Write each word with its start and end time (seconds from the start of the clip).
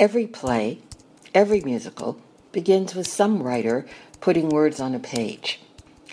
Every 0.00 0.26
play, 0.26 0.78
every 1.34 1.60
musical 1.60 2.18
begins 2.50 2.94
with 2.94 3.06
some 3.06 3.42
writer 3.42 3.86
putting 4.20 4.48
words 4.48 4.80
on 4.80 4.94
a 4.94 4.98
page. 4.98 5.60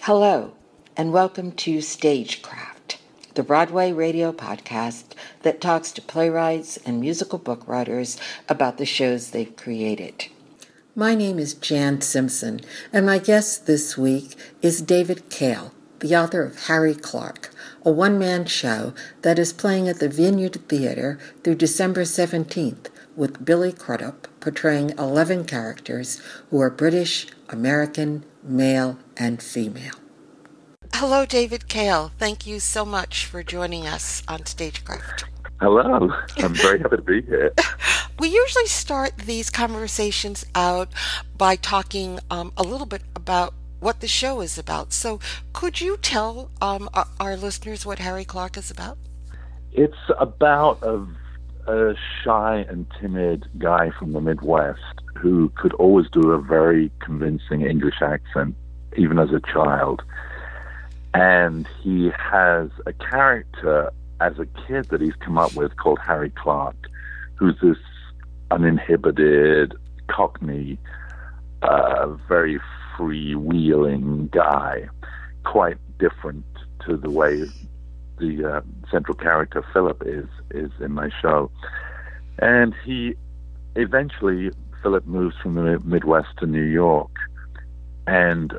Hello, 0.01 0.53
and 0.97 1.13
welcome 1.13 1.53
to 1.53 1.81
Stagecraft, 1.81 2.97
the 3.33 3.41
Broadway 3.41 3.91
radio 3.91 4.31
podcast 4.31 5.15
that 5.41 5.61
talks 5.61 5.91
to 5.93 6.01
playwrights 6.01 6.77
and 6.85 6.99
musical 6.99 7.39
book 7.39 7.67
writers 7.67 8.19
about 8.47 8.77
the 8.77 8.85
shows 8.85 9.31
they've 9.31 9.55
created. 9.55 10.27
My 10.93 11.15
name 11.15 11.39
is 11.39 11.53
Jan 11.53 12.01
Simpson, 12.01 12.59
and 12.93 13.05
my 13.05 13.17
guest 13.17 13.65
this 13.65 13.97
week 13.97 14.35
is 14.61 14.81
David 14.81 15.29
Cale, 15.29 15.73
the 15.99 16.15
author 16.15 16.43
of 16.43 16.65
Harry 16.65 16.93
Clarke, 16.93 17.49
a 17.83 17.91
one 17.91 18.19
man 18.19 18.45
show 18.45 18.93
that 19.21 19.39
is 19.39 19.53
playing 19.53 19.87
at 19.87 19.99
the 19.99 20.09
Vineyard 20.09 20.67
Theatre 20.67 21.17
through 21.43 21.55
December 21.55 22.01
17th 22.01 22.87
with 23.19 23.43
Billy 23.43 23.73
Crudup 23.73 24.27
portraying 24.39 24.91
11 24.97 25.43
characters 25.43 26.21
who 26.49 26.61
are 26.61 26.69
British, 26.69 27.27
American, 27.49 28.23
male, 28.41 28.97
and 29.17 29.43
female. 29.43 29.93
Hello, 30.93 31.25
David 31.25 31.67
Cale. 31.67 32.13
Thank 32.17 32.47
you 32.47 32.61
so 32.61 32.85
much 32.85 33.25
for 33.25 33.43
joining 33.43 33.85
us 33.85 34.23
on 34.29 34.45
Stagecraft. 34.45 35.25
Hello. 35.59 36.09
I'm 36.37 36.53
very 36.53 36.79
happy 36.79 36.95
to 36.95 37.01
be 37.01 37.21
here. 37.23 37.51
we 38.19 38.29
usually 38.29 38.67
start 38.67 39.17
these 39.17 39.49
conversations 39.49 40.45
out 40.55 40.87
by 41.37 41.57
talking 41.57 42.19
um, 42.31 42.53
a 42.55 42.63
little 42.63 42.87
bit 42.87 43.01
about 43.17 43.53
what 43.81 43.99
the 43.99 44.07
show 44.07 44.39
is 44.39 44.57
about. 44.57 44.93
So, 44.93 45.19
could 45.51 45.81
you 45.81 45.97
tell 45.97 46.51
um, 46.61 46.89
our, 46.93 47.07
our, 47.19 47.35
listeners 47.35 47.85
what 47.85 47.99
Harry 47.99 48.25
Clarke 48.25 48.57
is 48.57 48.71
about? 48.71 48.97
It's 49.71 49.93
about 50.17 50.81
a, 50.81 51.05
a 51.69 51.95
shy 52.23 52.65
and 52.67 52.85
timid 52.99 53.47
guy 53.57 53.91
from 53.91 54.13
the 54.13 54.21
Midwest 54.21 55.01
who 55.15 55.49
could 55.55 55.73
always 55.73 56.09
do 56.09 56.31
a 56.31 56.41
very 56.41 56.91
convincing 56.99 57.61
English 57.61 58.01
accent, 58.01 58.55
even 58.97 59.19
as 59.19 59.29
a 59.31 59.39
child. 59.41 60.01
And 61.13 61.67
he 61.81 62.11
has 62.17 62.69
a 62.85 62.93
character 62.93 63.91
as 64.19 64.33
a 64.39 64.45
kid 64.67 64.85
that 64.85 65.01
he's 65.01 65.15
come 65.19 65.37
up 65.37 65.53
with 65.55 65.75
called 65.77 65.99
Harry 65.99 66.31
Clarke, 66.31 66.87
who's 67.35 67.55
this 67.61 67.77
uninhibited 68.51 69.73
Cockney, 70.07 70.77
uh, 71.61 72.07
very 72.27 72.59
freewheeling 72.97 74.31
guy, 74.31 74.87
quite 75.45 75.77
different 75.99 76.45
to 76.85 76.97
the 76.97 77.09
way 77.09 77.43
the 78.19 78.57
uh, 78.57 78.61
central 78.91 79.15
character 79.15 79.63
Philip 79.73 80.03
is 80.05 80.27
is 80.51 80.71
in 80.79 80.91
my 80.91 81.09
show. 81.21 81.51
And 82.39 82.73
he 82.85 83.15
eventually 83.75 84.51
Philip 84.81 85.05
moves 85.05 85.35
from 85.41 85.55
the 85.55 85.79
Midwest 85.83 86.29
to 86.39 86.45
New 86.45 86.63
York 86.63 87.11
and 88.07 88.53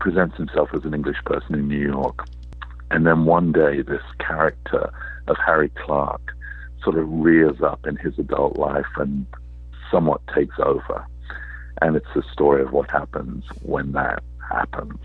presents 0.00 0.36
himself 0.36 0.70
as 0.74 0.84
an 0.84 0.94
English 0.94 1.18
person 1.24 1.54
in 1.54 1.68
New 1.68 1.86
York. 1.86 2.26
And 2.90 3.06
then 3.06 3.24
one 3.24 3.52
day, 3.52 3.82
this 3.82 4.02
character 4.18 4.90
of 5.26 5.36
Harry 5.44 5.70
Clarke 5.84 6.32
sort 6.82 6.96
of 6.96 7.06
rears 7.10 7.60
up 7.60 7.86
in 7.86 7.96
his 7.96 8.18
adult 8.18 8.56
life 8.56 8.86
and 8.96 9.26
somewhat 9.90 10.20
takes 10.34 10.56
over 10.58 11.04
and 11.82 11.96
it's 11.96 12.06
the 12.14 12.22
story 12.32 12.62
of 12.62 12.72
what 12.72 12.90
happens 12.90 13.44
when 13.62 13.92
that 13.92 14.22
happens. 14.50 14.98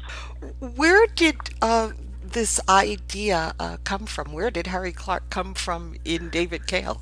Where 0.75 1.05
did 1.07 1.35
uh, 1.61 1.91
this 2.33 2.59
idea 2.67 3.53
uh, 3.59 3.77
come 3.83 4.05
from? 4.05 4.33
Where 4.33 4.51
did 4.51 4.67
Harry 4.67 4.91
Clarke 4.91 5.29
come 5.29 5.53
from 5.53 5.95
in 6.03 6.29
David 6.29 6.67
Cale? 6.67 7.01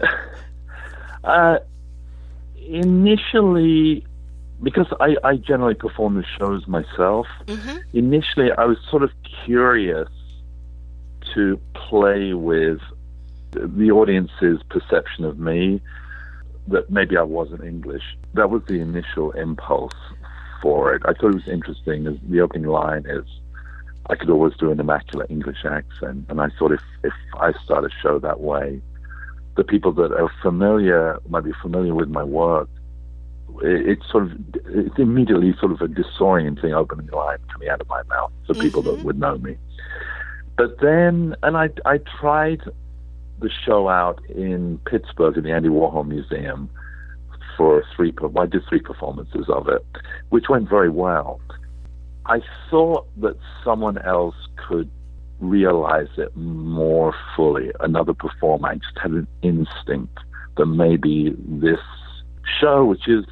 uh, 1.24 1.58
initially, 2.56 4.06
because 4.62 4.86
I, 5.00 5.16
I, 5.24 5.36
generally 5.36 5.74
perform 5.74 6.14
the 6.14 6.24
shows 6.38 6.66
myself, 6.68 7.26
mm-hmm. 7.46 7.78
initially 7.92 8.52
I 8.52 8.64
was 8.64 8.78
sort 8.90 9.02
of 9.02 9.10
curious 9.44 10.08
to 11.34 11.60
play 11.74 12.34
with 12.34 12.80
the 13.52 13.90
audience's 13.90 14.62
perception 14.68 15.24
of 15.24 15.38
me 15.38 15.80
that 16.68 16.90
maybe 16.90 17.16
I 17.16 17.22
wasn't 17.22 17.64
English. 17.64 18.02
That 18.34 18.50
was 18.50 18.62
the 18.66 18.80
initial 18.80 19.32
impulse 19.32 19.94
for 20.60 20.94
it. 20.94 21.02
I 21.06 21.14
thought 21.14 21.30
it 21.30 21.34
was 21.34 21.48
interesting. 21.48 22.06
As 22.06 22.14
the 22.28 22.40
opening 22.40 22.68
line 22.68 23.06
is, 23.08 23.24
I 24.10 24.16
could 24.16 24.30
always 24.30 24.54
do 24.58 24.70
an 24.70 24.80
immaculate 24.80 25.30
English 25.30 25.64
accent, 25.64 26.26
and 26.28 26.40
I 26.40 26.48
thought 26.58 26.72
if 26.72 26.82
if 27.04 27.12
I 27.34 27.52
start 27.64 27.84
a 27.84 27.90
show 28.02 28.18
that 28.18 28.40
way, 28.40 28.80
the 29.56 29.64
people 29.64 29.92
that 29.92 30.12
are 30.12 30.30
familiar 30.40 31.18
might 31.28 31.44
be 31.44 31.52
familiar 31.60 31.94
with 31.94 32.08
my 32.08 32.24
work. 32.24 32.68
It, 33.62 33.88
it's 33.88 34.10
sort 34.10 34.24
of 34.24 34.32
it's 34.66 34.98
immediately 34.98 35.54
sort 35.60 35.72
of 35.72 35.80
a 35.82 35.88
disorienting 35.88 36.72
opening 36.72 37.08
line 37.08 37.38
coming 37.52 37.68
out 37.68 37.80
of 37.80 37.88
my 37.88 38.02
mouth 38.04 38.32
for 38.46 38.54
mm-hmm. 38.54 38.62
people 38.62 38.82
that 38.82 38.94
mm-hmm. 38.94 39.04
would 39.04 39.18
know 39.18 39.36
me. 39.38 39.56
But 40.56 40.80
then, 40.80 41.36
and 41.42 41.56
I 41.56 41.68
I 41.84 41.98
tried 42.20 42.62
the 43.40 43.50
show 43.50 43.88
out 43.88 44.24
in 44.30 44.78
Pittsburgh 44.86 45.36
in 45.36 45.44
the 45.44 45.52
Andy 45.52 45.68
Warhol 45.68 46.06
Museum 46.06 46.70
for 47.56 47.84
three. 47.94 48.14
I 48.38 48.46
did 48.46 48.62
three 48.68 48.80
performances 48.80 49.46
of 49.48 49.68
it, 49.68 49.84
which 50.30 50.48
went 50.48 50.68
very 50.68 50.90
well. 50.90 51.40
I 52.28 52.42
thought 52.70 53.06
that 53.20 53.36
someone 53.64 53.98
else 53.98 54.36
could 54.56 54.90
realize 55.40 56.08
it 56.16 56.36
more 56.36 57.14
fully. 57.34 57.70
Another 57.80 58.12
performer. 58.12 58.68
I 58.68 58.74
just 58.74 58.98
had 59.00 59.12
an 59.12 59.26
instinct 59.42 60.18
that 60.56 60.66
maybe 60.66 61.34
this 61.38 61.80
show, 62.60 62.84
which 62.84 63.08
is 63.08 63.24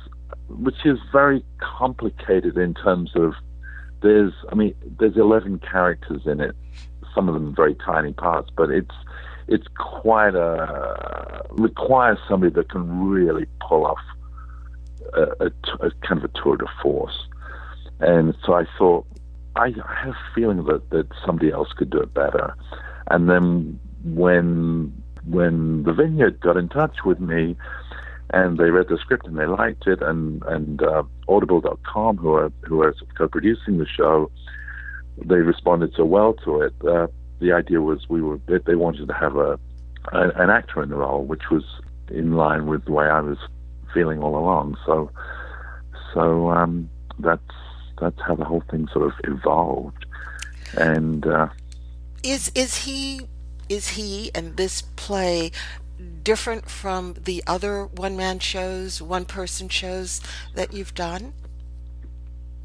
which 0.48 0.86
is 0.86 0.98
very 1.12 1.44
complicated 1.58 2.56
in 2.56 2.74
terms 2.74 3.10
of 3.14 3.34
there's 4.02 4.32
I 4.50 4.54
mean 4.54 4.74
there's 4.98 5.16
11 5.16 5.58
characters 5.60 6.22
in 6.26 6.40
it, 6.40 6.54
some 7.14 7.28
of 7.28 7.34
them 7.34 7.54
very 7.54 7.74
tiny 7.74 8.12
parts, 8.12 8.50
but 8.56 8.70
it's 8.70 8.94
it's 9.48 9.66
quite 9.76 10.34
a 10.34 11.44
requires 11.50 12.18
somebody 12.28 12.52
that 12.54 12.70
can 12.70 13.08
really 13.08 13.46
pull 13.60 13.84
off 13.86 13.98
a, 15.14 15.22
a, 15.40 15.86
a 15.86 15.90
kind 16.02 16.22
of 16.22 16.24
a 16.24 16.28
tour 16.42 16.56
de 16.56 16.66
force. 16.82 17.26
And 18.00 18.34
so 18.44 18.54
I 18.54 18.64
thought, 18.78 19.06
I, 19.56 19.68
have 19.68 20.14
a 20.14 20.34
feeling 20.34 20.64
that, 20.64 20.90
that 20.90 21.06
somebody 21.24 21.50
else 21.50 21.72
could 21.72 21.90
do 21.90 21.98
it 21.98 22.12
better. 22.12 22.54
And 23.10 23.28
then 23.28 23.78
when 24.04 25.02
when 25.24 25.82
the 25.82 25.92
Vineyard 25.92 26.40
got 26.40 26.56
in 26.56 26.68
touch 26.68 26.98
with 27.04 27.18
me, 27.20 27.56
and 28.30 28.58
they 28.58 28.70
read 28.70 28.88
the 28.88 28.98
script 28.98 29.26
and 29.26 29.38
they 29.38 29.46
liked 29.46 29.86
it, 29.86 30.02
and 30.02 30.42
and 30.44 30.82
uh, 30.82 31.02
Audible.com, 31.28 32.16
who 32.18 32.32
are 32.34 32.52
who 32.62 32.82
are 32.82 32.94
co-producing 33.16 33.78
the 33.78 33.86
show, 33.86 34.30
they 35.24 35.36
responded 35.36 35.92
so 35.96 36.04
well 36.04 36.34
to 36.44 36.60
it. 36.60 36.74
Uh, 36.86 37.06
the 37.40 37.52
idea 37.52 37.80
was 37.80 38.08
we 38.08 38.22
were 38.22 38.38
they 38.46 38.74
wanted 38.74 39.08
to 39.08 39.14
have 39.14 39.36
a, 39.36 39.58
a 40.12 40.28
an 40.36 40.50
actor 40.50 40.82
in 40.82 40.90
the 40.90 40.96
role, 40.96 41.24
which 41.24 41.50
was 41.50 41.64
in 42.10 42.32
line 42.34 42.66
with 42.66 42.84
the 42.84 42.92
way 42.92 43.06
I 43.06 43.20
was 43.20 43.38
feeling 43.94 44.22
all 44.22 44.36
along. 44.36 44.76
So 44.84 45.10
so 46.12 46.50
um, 46.50 46.90
that's 47.18 47.42
that's 48.00 48.20
how 48.20 48.34
the 48.34 48.44
whole 48.44 48.62
thing 48.70 48.88
sort 48.92 49.06
of 49.06 49.12
evolved. 49.24 50.06
And 50.76 51.26
uh, 51.26 51.48
is 52.22 52.50
is 52.54 52.84
he 52.84 53.22
is 53.68 53.88
he 53.88 54.30
and 54.34 54.56
this 54.56 54.82
play 54.96 55.50
different 56.22 56.68
from 56.68 57.14
the 57.24 57.42
other 57.46 57.86
one 57.86 58.16
man 58.16 58.38
shows, 58.38 59.00
one 59.00 59.24
person 59.24 59.68
shows 59.68 60.20
that 60.54 60.72
you've 60.72 60.94
done? 60.94 61.32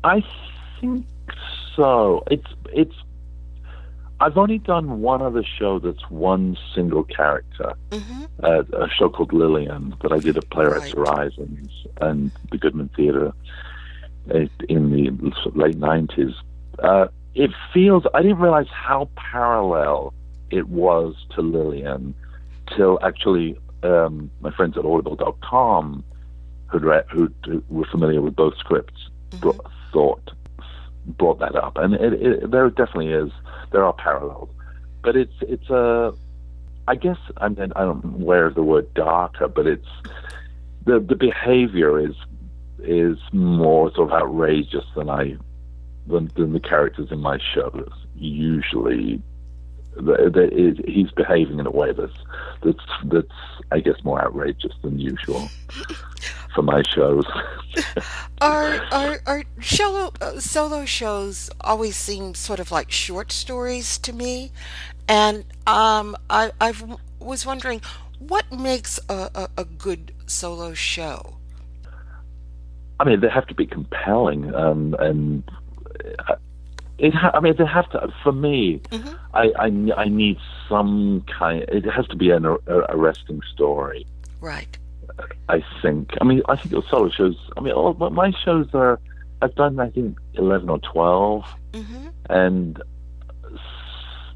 I 0.04 0.24
think 0.80 1.06
so. 1.76 2.24
It's 2.30 2.48
it's 2.74 2.96
I've 4.20 4.38
only 4.38 4.60
done 4.60 5.02
one 5.02 5.22
other 5.22 5.44
show 5.44 5.80
that's 5.80 6.10
one 6.10 6.56
single 6.76 7.04
character, 7.04 7.74
mm-hmm. 7.90 8.24
uh, 8.44 8.64
a 8.74 8.88
show 8.90 9.10
called 9.10 9.34
Lillian 9.34 9.96
that 10.04 10.12
I 10.12 10.20
did 10.20 10.38
at 10.38 10.48
Playwrights 10.52 10.94
right. 10.94 11.08
Horizons 11.08 11.72
and 12.00 12.32
the 12.52 12.58
Goodman 12.58 12.90
Theatre 12.96 13.34
in 14.28 14.92
the 14.92 15.32
late 15.56 15.80
90s. 15.80 16.34
Uh, 16.80 17.08
it 17.34 17.52
feels, 17.74 18.04
I 18.14 18.22
didn't 18.22 18.40
realize 18.40 18.68
how 18.70 19.10
parallel 19.16 20.14
it 20.50 20.68
was 20.68 21.16
to 21.36 21.42
Lillian 21.42 22.14
till 22.76 23.00
actually 23.02 23.58
um, 23.84 24.30
my 24.42 24.52
friends 24.52 24.78
at 24.78 24.86
audible.com 24.86 26.04
who'd 26.68 26.84
read, 26.84 27.06
who 27.12 27.30
were 27.70 27.86
familiar 27.86 28.22
with 28.22 28.36
both 28.36 28.58
scripts 28.58 29.10
mm-hmm. 29.32 29.60
thought 29.92 30.32
brought 31.06 31.40
that 31.40 31.56
up, 31.56 31.78
and 31.78 31.96
it, 31.96 32.14
it, 32.14 32.52
there 32.52 32.70
definitely 32.70 33.12
is 33.12 33.32
there 33.72 33.84
are 33.84 33.94
parallels, 33.94 34.50
but 35.04 35.16
it's 35.16 35.34
it's 35.42 35.70
a 35.70 36.14
I 36.88 36.96
guess 36.96 37.18
I 37.38 37.50
mean 37.50 37.74
I 37.76 37.82
don't 37.82 38.20
wear 38.20 38.50
the 38.50 38.64
word 38.64 38.94
darker, 38.94 39.48
but 39.48 39.68
it's 39.68 39.88
the 40.86 41.00
the 41.00 41.16
behavior 41.16 42.00
is 42.00 42.16
is 42.84 43.18
more 43.32 43.92
sort 43.94 44.12
of 44.12 44.22
outrageous 44.22 44.86
than 44.96 45.10
I 45.10 45.38
than, 46.08 46.32
than 46.36 46.54
the 46.54 46.60
characters 46.60 47.12
in 47.12 47.20
my 47.20 47.40
shows 47.54 47.92
usually 48.16 49.22
that, 49.96 50.32
that 50.34 50.54
is, 50.54 50.78
he's 50.86 51.12
behaving 51.12 51.60
in 51.60 51.68
a 51.68 51.72
way 51.72 51.92
that's 51.92 52.14
that's 52.64 52.80
that's 53.06 53.28
I 53.72 53.80
guess 53.80 54.04
more 54.04 54.22
outrageous 54.22 54.74
than 54.82 55.00
usual 55.00 55.50
for 56.56 56.62
my 56.62 56.82
shows. 56.94 57.26
our 58.42 58.80
our 58.92 59.20
our 59.26 59.44
solo 59.62 60.14
uh, 60.22 60.40
solo 60.40 60.86
shows 60.86 61.50
always 61.62 61.96
seem 61.96 62.36
sort 62.36 62.60
of 62.60 62.72
like 62.72 62.92
short 62.92 63.32
stories 63.32 63.98
to 64.00 64.14
me, 64.14 64.52
and 65.08 65.44
um, 65.68 66.16
I 66.30 66.52
I 66.62 66.74
was 67.20 67.46
wondering 67.46 67.82
what 68.20 68.52
makes 68.52 69.00
a, 69.10 69.30
a, 69.36 69.50
a 69.58 69.66
good 69.66 70.14
solo 70.26 70.74
show. 70.74 71.38
I 73.02 73.04
mean, 73.04 73.20
they 73.20 73.30
have 73.30 73.48
to 73.48 73.56
be 73.56 73.66
compelling, 73.66 74.54
um, 74.54 74.96
and 75.00 75.44
uh, 76.30 76.36
it. 77.00 77.16
Ha- 77.16 77.32
I 77.34 77.40
mean, 77.40 77.56
they 77.58 77.66
have 77.66 77.90
to. 77.90 78.14
For 78.22 78.32
me, 78.32 78.80
mm-hmm. 78.92 79.16
I, 79.34 79.52
I, 79.58 80.04
I 80.04 80.08
need 80.08 80.38
some 80.70 81.26
kind. 81.40 81.64
It 81.68 81.86
has 81.90 82.06
to 82.10 82.16
be 82.16 82.30
an 82.30 82.46
arresting 82.46 83.42
story. 83.52 84.06
Right. 84.40 84.78
I 85.50 85.64
think. 85.82 86.12
I 86.22 86.26
mean, 86.26 86.44
I 86.48 86.56
think 86.56 86.70
the 86.70 86.84
solo 86.92 87.10
shows. 87.10 87.36
I 87.58 87.62
mean, 87.62 87.74
all 87.74 87.96
my 87.96 88.32
shows 88.46 88.68
are. 88.76 89.00
I've 89.42 89.56
done, 89.56 89.80
I 89.80 89.90
think, 89.90 90.20
eleven 90.36 90.70
or 90.70 90.78
12 90.78 91.46
mm-hmm. 91.74 92.08
and 92.30 92.80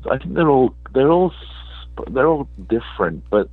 I 0.10 0.18
think 0.18 0.34
they're 0.34 0.50
all 0.50 0.74
they're 0.96 1.12
all 1.12 1.32
they're 2.10 2.26
all 2.26 2.50
different, 2.68 3.24
but 3.30 3.48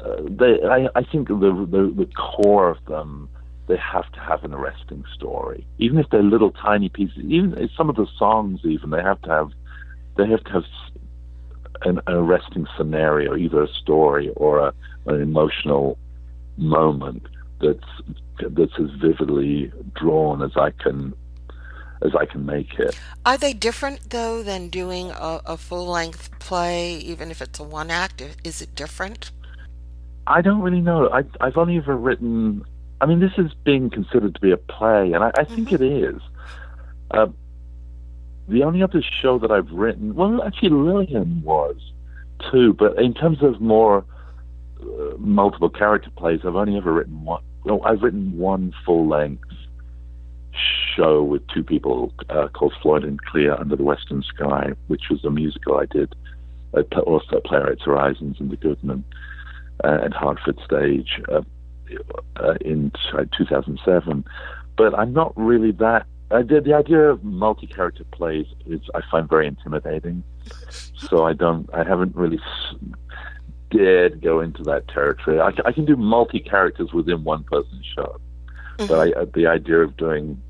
uh, 0.00 0.16
they. 0.22 0.62
I, 0.62 0.88
I 0.94 1.02
think 1.02 1.28
the, 1.28 1.34
the 1.34 1.92
the 1.94 2.08
core 2.16 2.70
of 2.70 2.82
them 2.86 3.28
they 3.66 3.76
have 3.76 4.10
to 4.12 4.20
have 4.20 4.44
an 4.44 4.54
arresting 4.54 5.04
story, 5.14 5.66
even 5.78 5.98
if 5.98 6.08
they're 6.10 6.22
little 6.22 6.52
tiny 6.52 6.88
pieces. 6.88 7.18
Even 7.24 7.68
some 7.76 7.90
of 7.90 7.96
the 7.96 8.06
songs, 8.18 8.60
even 8.64 8.90
they 8.90 9.02
have 9.02 9.20
to 9.22 9.28
have, 9.28 9.50
they 10.16 10.28
have 10.28 10.44
to 10.44 10.52
have 10.52 10.64
an, 11.82 12.00
an 12.06 12.14
arresting 12.14 12.66
scenario, 12.76 13.36
either 13.36 13.62
a 13.62 13.68
story 13.68 14.30
or 14.36 14.58
a, 14.58 14.72
an 15.06 15.20
emotional 15.20 15.98
moment 16.56 17.26
that's 17.60 17.84
that's 18.50 18.72
as 18.78 18.90
vividly 19.00 19.72
drawn 19.94 20.42
as 20.42 20.56
I 20.56 20.70
can 20.70 21.14
as 22.02 22.14
I 22.14 22.26
can 22.26 22.44
make 22.44 22.78
it. 22.78 22.98
Are 23.24 23.38
they 23.38 23.52
different 23.52 24.10
though 24.10 24.42
than 24.42 24.68
doing 24.68 25.10
a, 25.10 25.40
a 25.46 25.56
full 25.56 25.86
length 25.86 26.38
play, 26.38 26.96
even 26.98 27.30
if 27.30 27.40
it's 27.40 27.58
a 27.58 27.64
one 27.64 27.90
act? 27.90 28.22
Is 28.44 28.60
it 28.60 28.74
different? 28.74 29.30
I 30.26 30.42
don't 30.42 30.60
really 30.60 30.80
know. 30.80 31.08
I, 31.08 31.24
I've 31.40 31.56
only 31.56 31.76
ever 31.78 31.96
written 31.96 32.64
I 33.00 33.06
mean, 33.06 33.20
this 33.20 33.32
is 33.36 33.52
being 33.64 33.90
considered 33.90 34.34
to 34.34 34.40
be 34.40 34.50
a 34.50 34.56
play, 34.56 35.12
and 35.12 35.22
I, 35.22 35.30
I 35.36 35.44
think 35.44 35.68
mm-hmm. 35.68 35.82
it 35.84 36.14
is. 36.14 36.20
Uh, 37.10 37.26
the 38.48 38.62
only 38.62 38.82
other 38.82 39.02
show 39.02 39.38
that 39.38 39.50
I've 39.50 39.70
written, 39.70 40.14
well, 40.14 40.42
actually, 40.42 40.70
Lillian 40.70 41.42
was 41.42 41.76
too, 42.50 42.72
but 42.72 42.98
in 42.98 43.12
terms 43.14 43.42
of 43.42 43.60
more 43.60 44.04
uh, 44.80 45.16
multiple 45.18 45.68
character 45.68 46.10
plays, 46.16 46.40
I've 46.44 46.56
only 46.56 46.76
ever 46.76 46.92
written 46.92 47.24
one. 47.24 47.42
Well, 47.64 47.80
I've 47.84 48.02
written 48.02 48.38
one 48.38 48.72
full 48.84 49.08
length 49.08 49.42
show 50.94 51.22
with 51.22 51.46
two 51.48 51.62
people 51.62 52.12
uh, 52.30 52.48
called 52.48 52.72
Floyd 52.80 53.04
and 53.04 53.22
Clea 53.22 53.50
Under 53.50 53.76
the 53.76 53.82
Western 53.82 54.22
Sky, 54.22 54.72
which 54.86 55.10
was 55.10 55.24
a 55.24 55.30
musical 55.30 55.78
I 55.78 55.86
did 55.86 56.14
at 56.74 56.92
also 56.98 57.40
Playwrights 57.40 57.82
Horizons 57.82 58.36
and 58.38 58.50
the 58.50 58.56
Goodman 58.56 59.04
uh, 59.84 59.98
at 60.04 60.12
Hartford 60.12 60.58
Stage. 60.64 61.20
Uh, 61.30 61.42
uh, 62.36 62.54
in 62.60 62.92
2007. 63.36 64.24
But 64.76 64.98
I'm 64.98 65.12
not 65.12 65.32
really 65.36 65.72
that. 65.72 66.06
Uh, 66.30 66.42
the, 66.42 66.60
the 66.60 66.74
idea 66.74 67.10
of 67.10 67.22
multi-character 67.22 68.04
plays 68.12 68.46
is 68.66 68.80
I 68.94 69.00
find 69.10 69.28
very 69.28 69.46
intimidating. 69.46 70.22
So 71.10 71.24
I 71.24 71.34
don't. 71.34 71.68
I 71.74 71.84
haven't 71.84 72.16
really 72.16 72.40
dared 73.70 74.22
go 74.22 74.40
into 74.40 74.62
that 74.62 74.88
territory. 74.88 75.40
I, 75.40 75.52
I 75.64 75.72
can 75.72 75.84
do 75.84 75.96
multi-characters 75.96 76.92
within 76.92 77.22
one 77.24 77.44
person's 77.44 77.84
show, 77.94 78.18
mm-hmm. 78.78 78.86
but 78.86 78.98
I, 78.98 79.20
uh, 79.20 79.26
the 79.34 79.46
idea 79.46 79.80
of 79.80 79.96
doing 79.96 80.40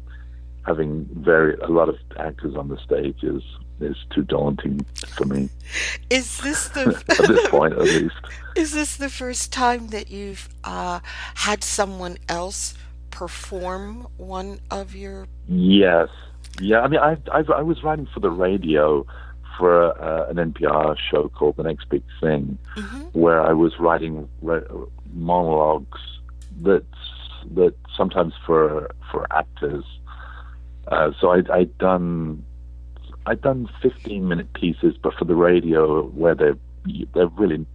having 0.66 1.08
very 1.12 1.56
a 1.58 1.68
lot 1.68 1.88
of 1.88 1.96
actors 2.18 2.56
on 2.56 2.68
the 2.68 2.78
stage 2.78 3.22
is 3.22 3.42
is 3.81 3.96
too 4.11 4.23
daunting 4.23 4.84
for 5.17 5.25
me. 5.26 5.49
Is 6.11 6.38
this 6.38 6.69
the 6.69 7.02
at 7.08 7.28
this 7.28 7.49
point 7.49 7.75
at 7.75 7.81
least? 7.81 8.14
Is 8.56 8.73
this 8.73 8.96
the 8.96 9.11
first 9.11 9.52
time 9.52 9.88
that 9.88 10.11
you've 10.11 10.49
uh, 10.64 11.00
had 11.34 11.62
someone 11.62 12.19
else 12.28 12.75
perform 13.11 14.06
one 14.17 14.61
of 14.70 14.94
your? 14.94 15.26
Yes, 15.46 16.08
yeah. 16.61 16.81
I 16.81 16.88
mean, 16.88 17.00
I 17.00 17.17
I, 17.32 17.43
I 17.55 17.62
was 17.62 17.82
writing 17.82 18.06
for 18.12 18.20
the 18.20 18.31
radio 18.31 19.06
for 19.58 20.00
uh, 20.02 20.28
an 20.28 20.37
NPR 20.37 20.96
show 21.11 21.28
called 21.28 21.56
The 21.56 21.62
Next 21.62 21.88
Big 21.88 22.02
Thing, 22.20 22.58
mm-hmm. 22.76 23.19
where 23.19 23.40
I 23.40 23.52
was 23.52 23.78
writing 23.78 24.28
re- 24.43 24.67
monologues 25.12 26.00
that 26.62 26.84
that 27.55 27.75
sometimes 27.96 28.34
for 28.44 28.90
for 29.11 29.26
actors. 29.31 29.84
Uh, 30.88 31.11
so 31.20 31.32
I, 31.32 31.43
I'd 31.52 31.76
done 31.78 32.44
I'd 33.26 33.43
done 33.43 33.69
15 33.82 34.26
minute 34.26 34.52
pieces, 34.55 34.96
but 35.02 35.14
for 35.14 35.25
the 35.25 35.34
radio, 35.34 36.05
where 36.08 36.34
they're 36.34 36.56
they're 37.14 37.26
really 37.26 37.67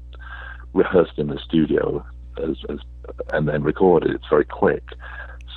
rehearsed 0.73 1.17
in 1.17 1.27
the 1.27 1.37
studio 1.37 2.05
as, 2.41 2.55
as, 2.69 2.79
and 3.33 3.47
then 3.47 3.61
recorded. 3.63 4.11
It's 4.11 4.27
very 4.29 4.45
quick. 4.45 4.83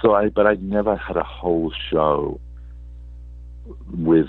So 0.02 0.14
I, 0.14 0.28
but 0.28 0.46
I'd 0.46 0.62
never 0.62 0.96
had 0.96 1.16
a 1.16 1.22
whole 1.22 1.72
show 1.90 2.40
with 3.92 4.28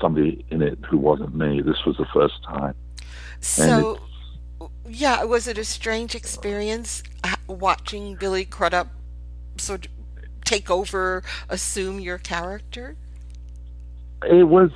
somebody 0.00 0.44
in 0.50 0.62
it 0.62 0.78
who 0.88 0.96
wasn't 0.98 1.34
me. 1.34 1.60
This 1.60 1.84
was 1.84 1.96
the 1.96 2.06
first 2.14 2.42
time. 2.44 2.74
So, 3.40 3.98
yeah, 4.88 5.24
was 5.24 5.48
it 5.48 5.58
a 5.58 5.64
strange 5.64 6.14
experience 6.14 7.02
uh, 7.24 7.34
watching 7.48 8.14
Billy 8.14 8.44
Crudup 8.44 8.88
sort 9.58 9.86
of 9.86 9.92
take 10.44 10.70
over, 10.70 11.22
assume 11.48 11.98
your 11.98 12.18
character? 12.18 12.96
It 14.24 14.44
was 14.44 14.70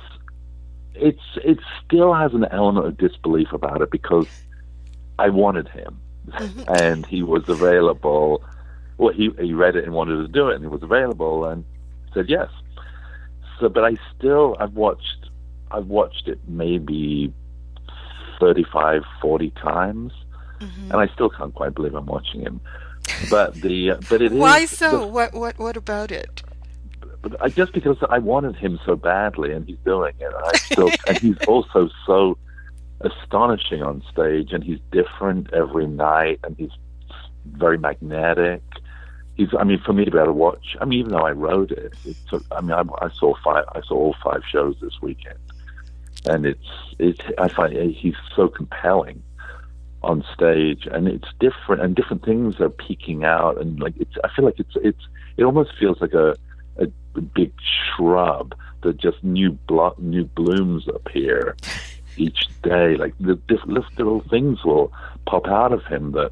it's 0.95 1.37
it 1.43 1.59
still 1.85 2.13
has 2.13 2.33
an 2.33 2.45
element 2.51 2.85
of 2.85 2.97
disbelief 2.97 3.51
about 3.53 3.81
it 3.81 3.91
because 3.91 4.27
I 5.17 5.29
wanted 5.29 5.67
him 5.67 5.99
mm-hmm. 6.27 6.63
and 6.67 7.05
he 7.05 7.23
was 7.23 7.47
available. 7.49 8.43
Well, 8.97 9.13
he 9.13 9.29
he 9.39 9.53
read 9.53 9.75
it 9.75 9.85
and 9.85 9.93
wanted 9.93 10.17
to 10.17 10.27
do 10.27 10.49
it, 10.49 10.55
and 10.55 10.63
he 10.63 10.67
was 10.67 10.83
available 10.83 11.45
and 11.45 11.63
said 12.13 12.29
yes. 12.29 12.49
So, 13.59 13.69
but 13.69 13.83
I 13.83 13.95
still 14.17 14.55
I've 14.59 14.73
watched 14.73 15.29
I've 15.71 15.87
watched 15.87 16.27
it 16.27 16.39
maybe 16.47 17.33
35, 18.39 19.03
40 19.21 19.49
times, 19.51 20.13
mm-hmm. 20.59 20.91
and 20.91 20.95
I 20.95 21.07
still 21.13 21.29
can't 21.29 21.53
quite 21.53 21.75
believe 21.75 21.93
I'm 21.93 22.05
watching 22.05 22.41
him. 22.41 22.61
But 23.29 23.55
the 23.55 23.93
but 24.09 24.21
it 24.21 24.31
why 24.31 24.59
is, 24.59 24.77
so? 24.77 24.99
The, 24.99 25.07
what 25.07 25.33
what 25.33 25.57
what 25.57 25.77
about 25.77 26.11
it? 26.11 26.38
But 27.21 27.41
I, 27.41 27.49
just 27.49 27.73
because 27.73 27.97
I 28.09 28.19
wanted 28.19 28.55
him 28.55 28.79
so 28.85 28.95
badly, 28.95 29.51
and 29.51 29.65
he's 29.65 29.77
doing 29.83 30.13
it, 30.19 30.33
I 30.33 30.57
still, 30.57 30.89
and 31.07 31.17
he's 31.17 31.37
also 31.47 31.89
so 32.05 32.37
astonishing 33.01 33.83
on 33.83 34.03
stage, 34.11 34.53
and 34.53 34.63
he's 34.63 34.79
different 34.91 35.51
every 35.53 35.87
night, 35.87 36.39
and 36.43 36.55
he's 36.57 36.71
very 37.45 37.77
magnetic. 37.77 38.61
He's, 39.35 39.49
I 39.57 39.63
mean, 39.63 39.79
for 39.85 39.93
me 39.93 40.05
to 40.05 40.11
be 40.11 40.17
able 40.17 40.27
to 40.27 40.33
watch, 40.33 40.77
I 40.79 40.85
mean, 40.85 40.99
even 40.99 41.11
though 41.11 41.25
I 41.25 41.31
wrote 41.31 41.71
it, 41.71 41.93
it 42.05 42.15
took, 42.29 42.43
I 42.51 42.61
mean, 42.61 42.71
I, 42.71 42.83
I 43.01 43.09
saw 43.09 43.35
five, 43.43 43.65
I 43.73 43.81
saw 43.81 43.95
all 43.95 44.15
five 44.23 44.41
shows 44.49 44.75
this 44.81 45.01
weekend, 45.01 45.39
and 46.25 46.45
it's, 46.45 46.67
it's, 46.99 47.21
I 47.37 47.49
find 47.49 47.75
eh, 47.75 47.87
he's 47.87 48.15
so 48.35 48.47
compelling 48.47 49.21
on 50.03 50.23
stage, 50.33 50.87
and 50.89 51.07
it's 51.09 51.27
different, 51.41 51.81
and 51.81 51.95
different 51.95 52.23
things 52.23 52.61
are 52.61 52.69
peeking 52.69 53.25
out, 53.25 53.59
and 53.59 53.79
like 53.81 53.95
it's, 53.97 54.15
I 54.23 54.29
feel 54.33 54.45
like 54.45 54.59
it's, 54.59 54.75
it's, 54.81 55.07
it 55.35 55.43
almost 55.43 55.71
feels 55.77 55.99
like 55.99 56.13
a 56.13 56.35
a 56.79 57.21
big 57.21 57.51
shrub 57.95 58.55
that 58.81 58.97
just 58.97 59.23
new 59.23 59.51
blo- 59.51 59.95
new 59.97 60.25
blooms 60.25 60.87
appear 60.87 61.55
each 62.17 62.47
day. 62.63 62.95
Like 62.95 63.13
the 63.19 63.35
different 63.35 63.97
little 63.97 64.21
things 64.29 64.63
will 64.63 64.91
pop 65.25 65.47
out 65.47 65.73
of 65.73 65.83
him 65.85 66.11
that 66.13 66.31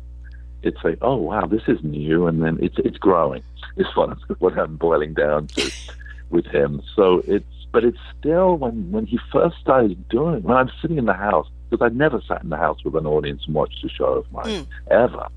it's 0.64 0.84
like, 0.84 0.98
oh 1.02 1.16
wow, 1.16 1.46
this 1.46 1.64
is 1.68 1.80
new, 1.84 2.28
and 2.28 2.44
then 2.44 2.58
it's 2.62 2.78
it's 2.80 2.98
growing. 2.98 3.44
It's 3.76 3.96
what 3.96 4.18
what 4.40 4.58
I'm 4.58 4.78
boiling 4.78 5.14
down 5.14 5.48
to 5.48 5.72
with 6.30 6.46
him. 6.46 6.82
So 6.96 7.24
it's 7.28 7.46
but 7.72 7.84
it's 7.84 8.00
still 8.18 8.56
when 8.56 8.92
when 8.92 9.06
he 9.06 9.20
first 9.32 9.58
started 9.60 10.08
doing 10.10 10.44
when 10.44 10.58
I'm 10.58 10.72
sitting 10.82 10.98
in 10.98 11.06
the 11.06 11.14
house 11.14 11.48
because 11.70 11.86
I'd 11.86 11.96
never 11.96 12.22
sat 12.28 12.44
in 12.44 12.50
the 12.50 12.58
house 12.58 12.84
with 12.84 12.96
an 12.96 13.06
audience 13.06 13.44
and 13.46 13.54
watched 13.54 13.84
a 13.84 13.90
show 13.90 14.14
of 14.14 14.32
mine 14.32 14.46
mm. 14.46 14.68
ever. 14.90 15.28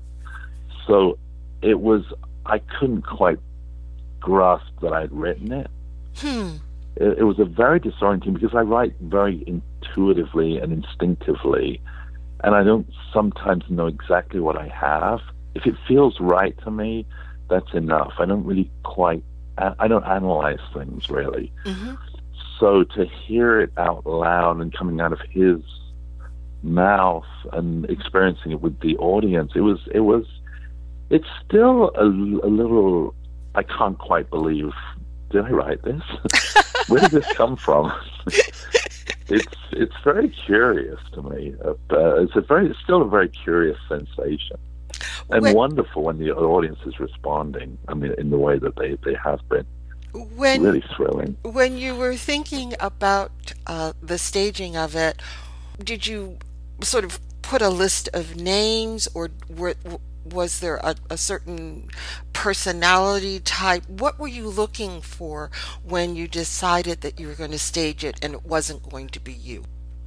So 0.87 1.17
it 1.61 1.79
was 1.79 2.03
I 2.45 2.59
couldn't 2.59 3.03
quite 3.03 3.39
grasp 4.21 4.71
that 4.81 4.93
I'd 4.93 5.11
written 5.11 5.51
it. 5.51 5.69
Hmm. 6.15 6.57
It, 6.95 7.19
it 7.19 7.23
was 7.23 7.39
a 7.39 7.45
very 7.45 7.79
disorienting 7.79 8.33
because 8.33 8.55
I 8.55 8.61
write 8.61 8.93
very 9.01 9.43
intuitively 9.45 10.57
and 10.57 10.71
instinctively, 10.71 11.81
and 12.43 12.55
I 12.55 12.63
don't 12.63 12.87
sometimes 13.13 13.65
know 13.69 13.87
exactly 13.87 14.39
what 14.39 14.57
I 14.57 14.67
have. 14.67 15.19
If 15.55 15.65
it 15.65 15.75
feels 15.87 16.19
right 16.19 16.57
to 16.63 16.71
me, 16.71 17.05
that's 17.49 17.73
enough. 17.73 18.13
I 18.19 18.25
don't 18.25 18.45
really 18.45 18.71
quite. 18.83 19.23
I 19.57 19.87
don't 19.87 20.05
analyze 20.05 20.61
things 20.73 21.09
really. 21.09 21.51
Mm-hmm. 21.65 21.93
so 22.59 22.83
to 22.83 23.05
hear 23.05 23.59
it 23.59 23.71
out 23.77 24.05
loud 24.05 24.59
and 24.59 24.73
coming 24.73 25.01
out 25.01 25.11
of 25.11 25.19
his 25.29 25.59
mouth 26.63 27.25
and 27.51 27.85
experiencing 27.89 28.53
it 28.53 28.61
with 28.61 28.79
the 28.79 28.97
audience, 28.97 29.51
it 29.55 29.61
was 29.61 29.79
it 29.91 29.99
was 29.99 30.25
it's 31.11 31.27
still 31.45 31.91
a, 31.95 32.05
a 32.05 32.49
little. 32.49 33.13
I 33.55 33.63
can't 33.63 33.97
quite 33.97 34.29
believe. 34.29 34.71
Did 35.29 35.45
I 35.45 35.49
write 35.49 35.81
this? 35.83 36.03
Where 36.87 37.01
did 37.01 37.11
this 37.11 37.31
come 37.33 37.55
from? 37.55 37.91
it's 39.29 39.55
it's 39.71 39.95
very 40.03 40.29
curious 40.29 40.99
to 41.13 41.21
me. 41.21 41.55
Uh, 41.63 42.21
it's 42.21 42.35
a 42.35 42.41
very 42.41 42.69
it's 42.69 42.79
still 42.79 43.01
a 43.01 43.07
very 43.07 43.29
curious 43.29 43.77
sensation, 43.87 44.57
and 45.29 45.41
when, 45.43 45.55
wonderful 45.55 46.03
when 46.03 46.17
the 46.17 46.31
audience 46.31 46.79
is 46.85 46.99
responding. 46.99 47.77
I 47.87 47.93
mean, 47.93 48.13
in 48.17 48.29
the 48.29 48.37
way 48.37 48.57
that 48.59 48.75
they 48.75 48.95
they 49.03 49.15
have 49.15 49.47
been. 49.49 49.65
When 50.13 50.61
really 50.61 50.83
thrilling. 50.95 51.37
When 51.43 51.77
you 51.77 51.95
were 51.95 52.17
thinking 52.17 52.75
about 52.81 53.53
uh, 53.65 53.93
the 54.01 54.17
staging 54.17 54.75
of 54.75 54.93
it, 54.93 55.21
did 55.81 56.05
you 56.05 56.37
sort 56.81 57.05
of 57.05 57.19
put 57.41 57.61
a 57.61 57.69
list 57.69 58.09
of 58.13 58.35
names, 58.35 59.07
or 59.13 59.29
were, 59.49 59.75
was 60.25 60.59
there 60.59 60.77
a, 60.77 60.95
a, 61.09 61.17
certain 61.17 61.89
personality 62.33 63.39
type? 63.39 63.87
What 63.87 64.19
were 64.19 64.27
you 64.27 64.47
looking 64.49 65.01
for 65.01 65.51
when 65.83 66.15
you 66.15 66.27
decided 66.27 67.01
that 67.01 67.19
you 67.19 67.27
were 67.27 67.33
going 67.33 67.51
to 67.51 67.59
stage 67.59 68.03
it 68.03 68.19
and 68.21 68.33
it 68.33 68.45
wasn't 68.45 68.89
going 68.89 69.09
to 69.09 69.19
be 69.19 69.33
you? 69.33 69.63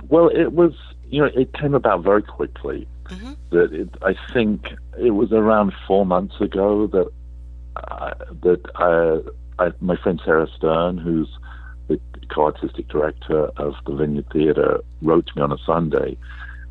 Well, 0.08 0.28
it 0.28 0.52
was, 0.52 0.72
you 1.08 1.20
know, 1.20 1.30
it 1.34 1.52
came 1.54 1.74
about 1.74 2.02
very 2.02 2.22
quickly. 2.22 2.86
Mm-hmm. 3.04 3.32
That 3.50 3.72
it, 3.72 3.88
I 4.02 4.14
think 4.32 4.66
it 4.98 5.10
was 5.10 5.32
around 5.32 5.72
four 5.86 6.06
months 6.06 6.40
ago 6.40 6.86
that 6.86 7.10
uh, 7.76 8.14
that 8.42 8.60
I, 8.76 9.64
I, 9.64 9.72
my 9.80 9.96
friend 9.96 10.20
Sarah 10.24 10.48
Stern, 10.56 10.96
who's 10.96 11.28
the 11.88 12.00
co-artistic 12.34 12.88
director 12.88 13.46
of 13.56 13.74
the 13.86 13.94
Vineyard 13.94 14.26
Theatre, 14.32 14.80
wrote 15.02 15.26
to 15.26 15.32
me 15.36 15.42
on 15.42 15.52
a 15.52 15.58
Sunday 15.66 16.16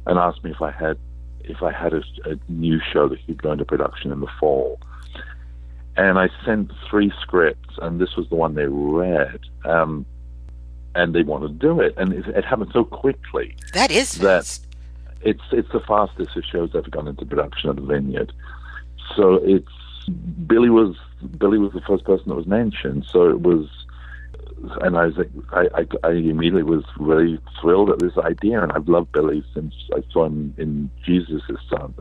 and 0.08 0.18
asked 0.18 0.44
me 0.44 0.52
if 0.52 0.62
I 0.62 0.72
had 0.72 0.98
if 1.44 1.62
I 1.62 1.72
had 1.72 1.94
a, 1.94 2.04
a 2.26 2.36
new 2.48 2.80
show 2.92 3.08
that 3.10 3.26
could 3.26 3.42
go 3.42 3.52
into 3.52 3.66
production 3.66 4.12
in 4.12 4.20
the 4.20 4.28
fall. 4.40 4.80
And 5.96 6.18
I 6.18 6.30
sent 6.44 6.72
three 6.90 7.12
scripts, 7.22 7.78
and 7.82 8.00
this 8.00 8.16
was 8.16 8.28
the 8.30 8.36
one 8.36 8.56
they 8.56 8.66
read. 8.66 9.40
Um, 9.66 10.06
and 10.96 11.14
they 11.14 11.24
wanted 11.24 11.48
to 11.48 11.68
do 11.68 11.80
it, 11.80 11.94
and 11.98 12.14
it, 12.14 12.28
it 12.28 12.46
happened 12.46 12.72
so 12.74 12.84
quickly. 12.84 13.56
That 13.74 13.92
is 13.92 14.18
fast. 14.18 14.64
That 14.64 14.74
it's 15.24 15.42
it's 15.52 15.72
the 15.72 15.80
fastest 15.80 16.36
a 16.36 16.42
show's 16.42 16.76
ever 16.76 16.90
gone 16.90 17.08
into 17.08 17.26
production 17.26 17.70
at 17.70 17.78
the 17.78 17.82
Vineyard. 17.82 18.34
So 19.16 19.36
it's 19.36 19.72
Billy 20.46 20.70
was 20.70 20.96
Billy 21.38 21.58
was 21.58 21.74
the 21.74 21.82
first 21.82 22.04
person 22.04 22.30
that 22.30 22.36
was 22.36 22.48
mentioned. 22.48 23.06
So 23.10 23.30
it 23.30 23.42
was 23.42 23.68
and 24.82 24.98
I 24.98 25.06
was 25.08 25.18
like, 25.18 25.30
I, 25.52 25.82
I, 25.82 26.08
I, 26.08 26.12
immediately 26.12 26.64
was 26.64 26.84
really 26.98 27.40
thrilled 27.60 27.90
at 27.90 28.00
this 28.00 28.18
idea, 28.18 28.62
and 28.62 28.72
I've 28.72 28.88
loved 28.88 29.12
Billy 29.12 29.44
since 29.54 29.74
I 29.94 30.02
saw 30.12 30.26
him 30.26 30.54
in 30.58 30.90
Jesus' 31.06 31.42
Son, 31.70 31.94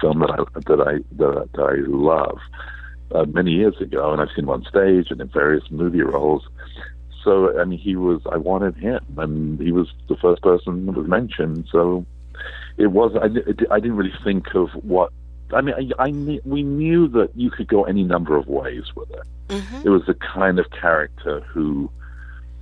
film 0.00 0.20
that 0.20 0.30
I 0.30 0.60
that 0.60 0.80
I 0.80 0.92
that, 1.16 1.48
that 1.54 1.62
I 1.62 1.74
love 1.88 2.38
uh, 3.14 3.24
many 3.26 3.52
years 3.52 3.80
ago, 3.80 4.12
and 4.12 4.20
I've 4.20 4.28
seen 4.34 4.44
him 4.44 4.50
on 4.50 4.64
stage 4.64 5.10
and 5.10 5.20
in 5.20 5.28
various 5.28 5.64
movie 5.70 6.02
roles. 6.02 6.42
So 7.24 7.58
I 7.58 7.64
mean, 7.64 7.78
he 7.78 7.96
was 7.96 8.20
I 8.30 8.36
wanted 8.36 8.76
him, 8.76 9.00
and 9.16 9.60
he 9.60 9.72
was 9.72 9.88
the 10.08 10.16
first 10.16 10.42
person 10.42 10.86
that 10.86 10.96
was 10.96 11.06
mentioned. 11.06 11.68
So 11.70 12.04
it 12.78 12.88
was 12.88 13.12
I, 13.16 13.26
I 13.72 13.80
didn't 13.80 13.96
really 13.96 14.14
think 14.24 14.54
of 14.54 14.70
what 14.82 15.12
I 15.52 15.60
mean, 15.60 15.74
I, 15.98 16.04
I, 16.06 16.40
we 16.44 16.62
knew 16.62 17.08
that 17.08 17.30
you 17.34 17.50
could 17.50 17.68
go 17.68 17.84
any 17.84 18.02
number 18.02 18.36
of 18.36 18.46
ways 18.46 18.84
with 18.94 19.10
it. 19.10 19.26
Mm-hmm. 19.48 19.86
It 19.86 19.90
was 19.90 20.02
the 20.06 20.14
kind 20.14 20.58
of 20.58 20.70
character 20.70 21.40
who, 21.40 21.90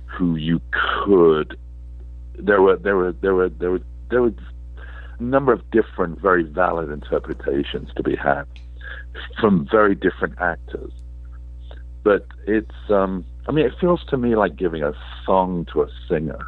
who 0.05 0.35
you 0.35 0.61
could. 1.03 1.57
There 2.37 2.61
were 2.61 2.77
there 2.77 2.95
were 2.95 3.11
there 3.11 3.35
were 3.35 3.49
there 3.49 3.71
were 3.71 3.81
there 4.09 4.21
were 4.21 4.33
a 5.19 5.23
number 5.23 5.53
of 5.53 5.69
different, 5.71 6.19
very 6.19 6.43
valid 6.43 6.89
interpretations 6.89 7.89
to 7.95 8.03
be 8.03 8.15
had 8.15 8.45
from 9.39 9.67
very 9.69 9.95
different 9.95 10.39
actors. 10.39 10.91
But 12.03 12.25
it's, 12.47 12.89
um, 12.89 13.25
I 13.47 13.51
mean, 13.51 13.65
it 13.65 13.73
feels 13.79 14.03
to 14.05 14.17
me 14.17 14.35
like 14.35 14.55
giving 14.55 14.81
a 14.83 14.93
song 15.25 15.67
to 15.71 15.83
a 15.83 15.89
singer. 16.09 16.39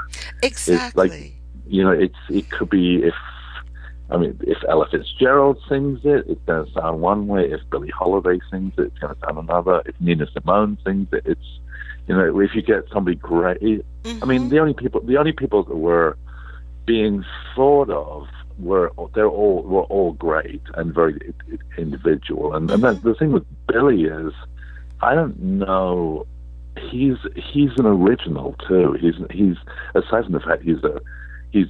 Exactly. 0.41 0.75
It's 0.75 0.95
like, 0.95 1.33
you 1.67 1.83
know, 1.83 1.91
it's 1.91 2.17
it 2.29 2.50
could 2.50 2.69
be 2.69 3.03
if 3.03 3.13
I 4.13 4.17
mean, 4.17 4.39
if 4.41 4.60
Ella 4.70 4.88
Fitzgerald 4.91 5.58
sings 5.67 6.01
it, 6.03 6.25
it's 6.27 6.41
going 6.46 6.65
to 6.65 6.72
sound 6.72 7.01
one 7.01 7.27
way. 7.27 7.51
If 7.51 7.62
Billie 7.72 7.89
Holiday 7.89 8.39
sings 8.51 8.74
it, 8.77 8.84
it's 8.84 8.98
going 9.00 9.15
to 9.15 9.20
sound 9.22 9.39
another. 9.39 9.82
If 9.88 10.00
Nina 10.00 10.27
Simone 10.32 10.77
sings 10.86 11.08
it, 11.12 11.24
it's 11.25 11.60
you 12.08 12.15
know, 12.15 12.39
if 12.39 12.53
you 12.53 12.62
get 12.62 12.84
somebody 12.93 13.15
great. 13.15 13.60
Mm-hmm. 13.62 14.24
I 14.24 14.25
mean, 14.27 14.41
mm-hmm. 14.41 14.50
the 14.50 14.60
only 14.60 14.74
people, 14.74 15.01
the 15.01 15.17
only 15.17 15.32
people 15.32 15.63
that 15.63 15.75
were 15.75 16.17
being 16.86 17.25
thought 17.55 17.89
of 17.89 18.27
were 18.60 18.91
they're 19.15 19.27
all 19.27 19.63
were 19.63 19.84
all 19.84 20.13
great 20.13 20.62
and 20.75 20.93
very 20.93 21.20
individual. 21.77 22.53
And, 22.53 22.70
mm-hmm. 22.70 22.86
and 22.86 23.01
the 23.01 23.15
thing 23.15 23.32
with 23.32 23.46
Billy 23.67 24.03
is, 24.03 24.34
I 25.01 25.15
don't 25.15 25.39
know. 25.39 26.27
He's 26.89 27.17
he's 27.36 27.72
an 27.77 27.86
original 27.86 28.55
too. 28.67 28.93
He's 28.93 29.15
he's 29.32 29.58
aside 29.96 30.25
from 30.25 30.34
the 30.34 30.39
fact 30.39 30.63
he's 30.63 30.84
a 30.84 31.00
he's 31.51 31.67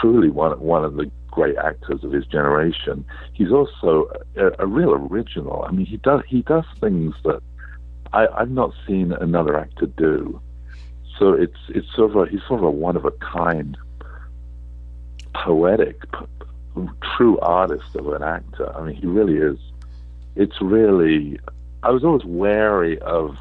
truly 0.00 0.30
one 0.30 0.58
one 0.60 0.84
of 0.84 0.94
the 0.94 1.10
great 1.36 1.56
actors 1.58 2.02
of 2.02 2.12
his 2.12 2.26
generation. 2.26 3.04
He's 3.34 3.52
also 3.52 4.10
a, 4.36 4.52
a 4.58 4.66
real 4.66 4.94
original. 4.94 5.64
I 5.68 5.70
mean, 5.70 5.84
he 5.84 5.98
does 5.98 6.22
he 6.26 6.40
does 6.40 6.64
things 6.80 7.14
that 7.24 7.40
I, 8.14 8.26
I've 8.28 8.50
not 8.50 8.72
seen 8.86 9.12
another 9.12 9.56
actor 9.58 9.86
do. 9.86 10.40
So 11.18 11.34
it's 11.34 11.58
it's 11.68 11.86
sort 11.94 12.10
of 12.10 12.16
a, 12.16 12.26
he's 12.30 12.40
sort 12.48 12.60
of 12.60 12.64
a 12.64 12.70
one 12.70 12.96
of 12.96 13.04
a 13.04 13.10
kind, 13.10 13.76
poetic, 15.34 16.00
p- 16.10 16.88
true 17.16 17.38
artist 17.40 17.94
of 17.94 18.08
an 18.08 18.22
actor. 18.22 18.74
I 18.74 18.86
mean, 18.86 18.96
he 18.96 19.06
really 19.06 19.36
is. 19.36 19.58
It's 20.36 20.60
really. 20.62 21.38
I 21.82 21.90
was 21.90 22.02
always 22.02 22.24
wary 22.24 22.98
of 23.00 23.36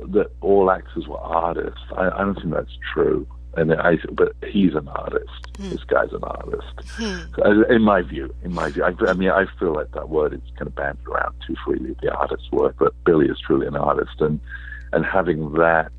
that 0.00 0.30
all 0.40 0.70
actors 0.70 1.06
were 1.06 1.18
artists. 1.18 1.84
I, 1.94 2.06
I 2.08 2.20
don't 2.20 2.36
think 2.36 2.54
that's 2.54 2.78
true 2.94 3.26
and 3.58 3.74
I, 3.74 3.98
but 4.12 4.32
he's 4.46 4.74
an 4.74 4.88
artist. 4.88 5.46
Hmm. 5.56 5.70
This 5.70 5.84
guy's 5.84 6.12
an 6.12 6.22
artist. 6.22 6.72
Hmm. 6.92 7.72
In 7.72 7.82
my 7.82 8.02
view, 8.02 8.34
in 8.44 8.54
my 8.54 8.70
view, 8.70 8.84
I, 8.84 8.94
I, 9.06 9.12
mean, 9.14 9.30
I 9.30 9.46
feel 9.58 9.74
like 9.74 9.90
that 9.92 10.08
word 10.08 10.32
is 10.34 10.40
kind 10.56 10.68
of 10.68 10.74
bandied 10.74 11.06
around 11.06 11.34
too 11.46 11.56
freely. 11.64 11.96
The 12.02 12.14
artist's 12.14 12.50
work, 12.52 12.76
but 12.78 12.94
Billy 13.04 13.26
is 13.26 13.38
truly 13.40 13.66
an 13.66 13.76
artist, 13.76 14.20
and 14.20 14.40
and 14.92 15.04
having 15.04 15.52
that 15.54 15.92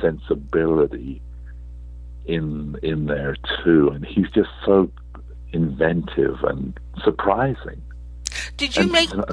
sensibility 0.00 1.20
in 2.26 2.76
in 2.82 3.06
there 3.06 3.36
too, 3.64 3.90
and 3.90 4.04
he's 4.04 4.30
just 4.30 4.50
so 4.64 4.90
inventive 5.52 6.42
and 6.44 6.78
surprising. 7.02 7.82
Did 8.56 8.76
you 8.76 8.82
and, 8.82 8.92
make? 8.92 9.14
Uh, 9.14 9.24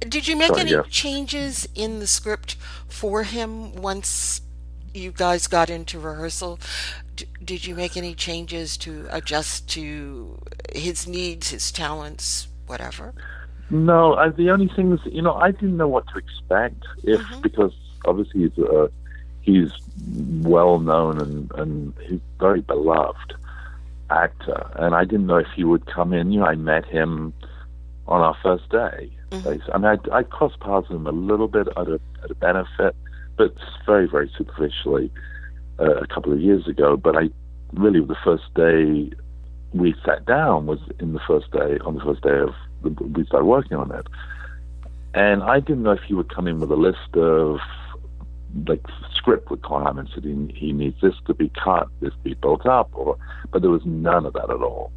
did 0.00 0.26
you 0.26 0.36
make 0.36 0.48
sorry, 0.48 0.60
any 0.62 0.70
yeah. 0.72 0.82
changes 0.90 1.68
in 1.74 2.00
the 2.00 2.06
script 2.06 2.56
for 2.88 3.22
him 3.22 3.76
once 3.76 4.40
you 4.94 5.12
guys 5.12 5.46
got 5.46 5.70
into 5.70 5.98
rehearsal, 5.98 6.58
D- 7.16 7.26
did 7.44 7.66
you 7.66 7.74
make 7.74 7.96
any 7.96 8.14
changes 8.14 8.76
to 8.78 9.06
adjust 9.10 9.68
to 9.70 10.38
his 10.74 11.06
needs, 11.06 11.50
his 11.50 11.70
talents, 11.72 12.48
whatever? 12.66 13.14
No, 13.70 14.14
I, 14.14 14.28
the 14.28 14.50
only 14.50 14.68
things 14.68 15.00
you 15.04 15.22
know, 15.22 15.34
I 15.34 15.50
didn't 15.50 15.76
know 15.76 15.88
what 15.88 16.06
to 16.08 16.18
expect 16.18 16.84
if 17.04 17.20
mm-hmm. 17.20 17.40
because 17.40 17.72
obviously 18.04 18.42
he's 18.42 18.58
uh, 18.58 18.88
he's 19.40 19.72
well 20.42 20.78
known 20.78 21.20
and 21.20 21.50
and 21.52 21.94
he's 22.06 22.20
very 22.38 22.60
beloved 22.60 23.34
actor, 24.10 24.70
and 24.76 24.94
I 24.94 25.04
didn't 25.04 25.26
know 25.26 25.38
if 25.38 25.48
he 25.56 25.64
would 25.64 25.86
come 25.86 26.12
in. 26.12 26.32
You 26.32 26.40
know, 26.40 26.46
I 26.46 26.54
met 26.54 26.84
him 26.84 27.32
on 28.06 28.20
our 28.20 28.36
first 28.42 28.68
day. 28.68 29.10
Mm-hmm. 29.30 29.72
I 29.72 29.78
mean, 29.78 30.00
I, 30.12 30.18
I 30.18 30.22
crossed 30.22 30.60
paths 30.60 30.88
with 30.88 30.96
him 30.96 31.06
a 31.06 31.12
little 31.12 31.48
bit 31.48 31.68
at 31.68 31.88
a 31.88 31.98
at 32.22 32.30
a 32.30 32.34
benefit 32.34 32.94
but 33.36 33.54
very, 33.86 34.08
very 34.08 34.30
superficially 34.36 35.10
uh, 35.78 35.96
a 35.96 36.06
couple 36.06 36.32
of 36.32 36.40
years 36.40 36.66
ago. 36.66 36.96
But 36.96 37.16
I 37.16 37.30
really, 37.72 38.00
the 38.00 38.16
first 38.24 38.44
day 38.54 39.10
we 39.72 39.94
sat 40.04 40.24
down 40.26 40.66
was 40.66 40.78
in 41.00 41.12
the 41.12 41.20
first 41.26 41.50
day, 41.50 41.78
on 41.84 41.94
the 41.94 42.04
first 42.04 42.22
day 42.22 42.38
of, 42.38 42.54
the, 42.82 42.90
we 43.04 43.24
started 43.26 43.46
working 43.46 43.76
on 43.76 43.90
it. 43.92 44.06
And 45.14 45.42
I 45.42 45.60
didn't 45.60 45.82
know 45.82 45.92
if 45.92 46.02
he 46.02 46.14
would 46.14 46.34
come 46.34 46.46
in 46.46 46.60
with 46.60 46.70
a 46.70 46.76
list 46.76 47.14
of 47.14 47.58
like 48.66 48.84
script 49.14 49.50
requirements 49.50 50.12
that 50.14 50.24
he, 50.24 50.52
he 50.54 50.72
needs 50.72 51.00
this 51.00 51.14
to 51.26 51.34
be 51.34 51.50
cut, 51.62 51.88
this 52.00 52.12
to 52.12 52.18
be 52.22 52.34
built 52.34 52.66
up, 52.66 52.90
or 52.94 53.16
but 53.50 53.62
there 53.62 53.70
was 53.70 53.82
none 53.84 54.26
of 54.26 54.32
that 54.34 54.50
at 54.50 54.62
all. 54.62 54.92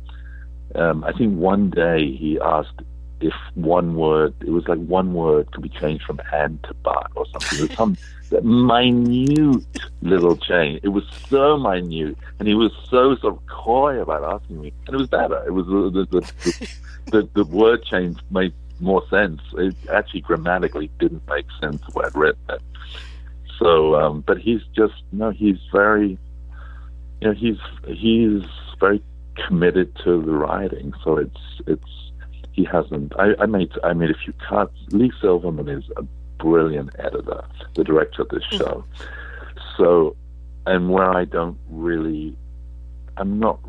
Um, 0.75 1.03
I 1.03 1.13
think 1.13 1.37
one 1.37 1.69
day 1.69 2.11
he 2.11 2.39
asked 2.39 2.81
if 3.21 3.33
one 3.55 3.95
word, 3.95 4.33
it 4.41 4.49
was 4.49 4.67
like 4.67 4.79
one 4.79 5.13
word 5.13 5.51
could 5.51 5.63
be 5.63 5.69
changed 5.69 6.03
from 6.05 6.19
and 6.31 6.61
to 6.63 6.73
but 6.83 7.11
or 7.15 7.25
something. 7.27 7.75
Some 7.75 7.97
minute 8.43 9.65
little 10.01 10.37
change. 10.37 10.81
It 10.83 10.89
was 10.89 11.03
so 11.29 11.57
minute, 11.57 12.17
and 12.39 12.47
he 12.47 12.55
was 12.55 12.71
so 12.89 13.15
sort 13.17 13.35
of 13.35 13.45
coy 13.47 14.01
about 14.01 14.23
asking 14.23 14.61
me, 14.61 14.73
and 14.87 14.95
it 14.95 14.97
was 14.97 15.07
better. 15.07 15.43
It 15.45 15.51
was 15.51 15.65
the 15.67 16.05
the, 16.05 16.19
the, 16.19 16.69
the, 17.11 17.29
the 17.33 17.43
word 17.45 17.83
change 17.83 18.19
made 18.29 18.53
more 18.79 19.03
sense. 19.09 19.41
It 19.57 19.75
actually 19.91 20.21
grammatically 20.21 20.89
didn't 20.99 21.23
make 21.29 21.45
sense 21.61 21.81
the 21.87 21.99
way 21.99 22.05
I'd 22.05 22.15
written 22.15 22.41
it. 22.49 22.61
So, 23.59 23.95
um, 23.95 24.21
but 24.21 24.37
he's 24.37 24.61
just 24.75 24.95
no, 25.11 25.31
he's 25.31 25.59
very, 25.71 26.17
you 27.21 27.27
know, 27.27 27.33
he's 27.33 27.59
he's 27.87 28.43
very 28.79 29.01
committed 29.47 29.95
to 30.03 30.21
the 30.21 30.31
writing. 30.31 30.93
So 31.03 31.17
it's 31.17 31.39
it's 31.65 32.04
he 32.55 32.63
hasn't. 32.63 33.13
I, 33.19 33.33
I 33.39 33.45
made 33.45 33.71
I 33.83 33.93
made 33.93 34.09
a 34.09 34.17
few 34.17 34.33
cuts. 34.47 34.73
Leigh 34.91 35.11
Silverman 35.19 35.67
is 35.67 35.83
a 35.97 36.03
brilliant 36.39 36.91
editor, 36.99 37.43
the 37.75 37.83
director 37.83 38.21
of 38.21 38.29
this 38.29 38.43
mm-hmm. 38.45 38.57
show. 38.57 38.85
So, 39.77 40.15
and 40.65 40.89
where 40.89 41.11
I 41.13 41.25
don't 41.25 41.57
really, 41.69 42.37
I'm 43.17 43.39
not 43.39 43.59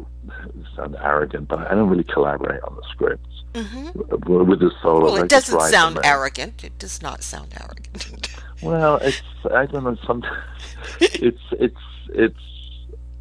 sound 0.76 0.96
arrogant, 1.02 1.48
but 1.48 1.58
I 1.58 1.74
don't 1.74 1.88
really 1.88 2.04
collaborate 2.04 2.62
on 2.62 2.76
the 2.76 2.82
scripts 2.92 3.42
mm-hmm. 3.54 4.48
with 4.48 4.60
the 4.60 4.70
solo. 4.80 5.04
Well, 5.06 5.16
it 5.16 5.28
doesn't 5.28 5.60
sound 5.62 5.98
arrogant. 6.04 6.62
It 6.62 6.78
does 6.78 7.02
not 7.02 7.24
sound 7.24 7.54
arrogant. 7.60 8.28
well, 8.62 8.98
it's 8.98 9.20
I 9.52 9.66
don't 9.66 9.82
know. 9.82 9.96
Sometimes 10.06 10.36
it's 11.00 11.42
it's 11.52 11.76
it's. 12.10 12.38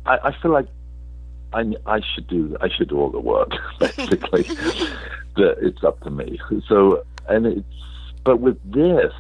I, 0.06 0.20
I 0.26 0.42
feel 0.44 0.52
like 0.52 0.68
I, 1.56 1.74
I 1.86 2.02
should 2.14 2.28
do 2.28 2.56
I 2.62 2.70
should 2.70 2.90
do 2.90 3.00
all 3.00 3.10
the 3.10 3.20
work 3.20 3.52
basically. 3.80 4.44
that 5.36 5.58
it's 5.62 5.84
up 5.84 6.00
to 6.02 6.10
me. 6.10 6.40
So 6.68 7.04
and 7.28 7.46
it's 7.46 7.66
but 8.24 8.40
with 8.40 8.60
this, 8.72 9.14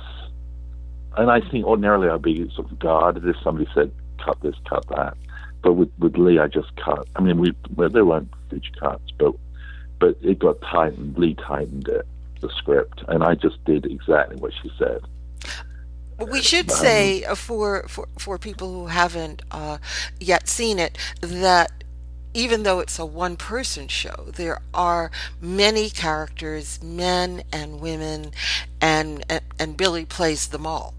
and 1.18 1.30
I 1.30 1.39
think 1.39 1.65
ordinarily 1.65 2.10
I'd 2.10 2.22
be 2.22 2.50
sort 2.56 2.72
of 2.72 2.80
guarded 2.80 3.25
if 3.25 3.36
somebody 3.44 3.70
said 3.74 3.92
cut 4.24 4.42
this, 4.42 4.56
cut 4.68 4.86
that. 4.89 5.15
But 5.62 5.74
with 5.74 5.92
with 6.00 6.18
Leigh, 6.18 6.39
I 6.39 6.48
just 6.48 6.75
cut. 6.75 7.08
I 7.15 7.22
mean, 7.22 7.39
we 7.39 7.54
well, 7.75 7.89
there 7.89 8.06
weren't 8.06 8.30
huge 8.50 8.72
cuts, 8.80 9.12
but 9.18 9.34
but 10.00 10.18
it 10.22 10.39
got 10.39 10.62
tightened. 10.62 11.18
Leigh 11.18 11.36
tightened 11.36 11.88
it, 11.88 12.06
the 12.42 12.50
script, 12.50 13.04
and 13.08 13.24
I 13.24 13.36
just 13.36 13.63
did 13.65 13.86
exactly 13.86 14.38
what 14.38 14.54
she 14.62 14.72
said. 14.77 15.01
We 16.32 16.42
should 16.42 16.72
um, 16.72 16.77
say 16.77 17.24
uh, 17.25 17.36
for, 17.36 17.88
for 17.88 18.08
for 18.18 18.38
people 18.38 18.72
who 18.72 18.88
haven't 18.88 19.42
uh, 19.51 19.80
yet 20.20 20.48
seen 20.48 20.80
it 20.80 20.98
that 21.22 21.72
even 22.36 22.63
though 22.63 22.80
it's 22.80 23.00
a 23.00 23.06
one 23.06 23.38
person 23.38 23.88
show, 23.88 24.27
there 24.36 24.60
are 24.74 25.10
many 25.42 25.89
characters, 25.89 26.84
men 26.84 27.44
and 27.51 27.80
women, 27.80 28.32
and, 28.82 29.24
and, 29.30 29.42
and 29.58 29.77
Billy 29.77 30.06
plays 30.06 30.48
them 30.50 30.68
all. 30.68 30.94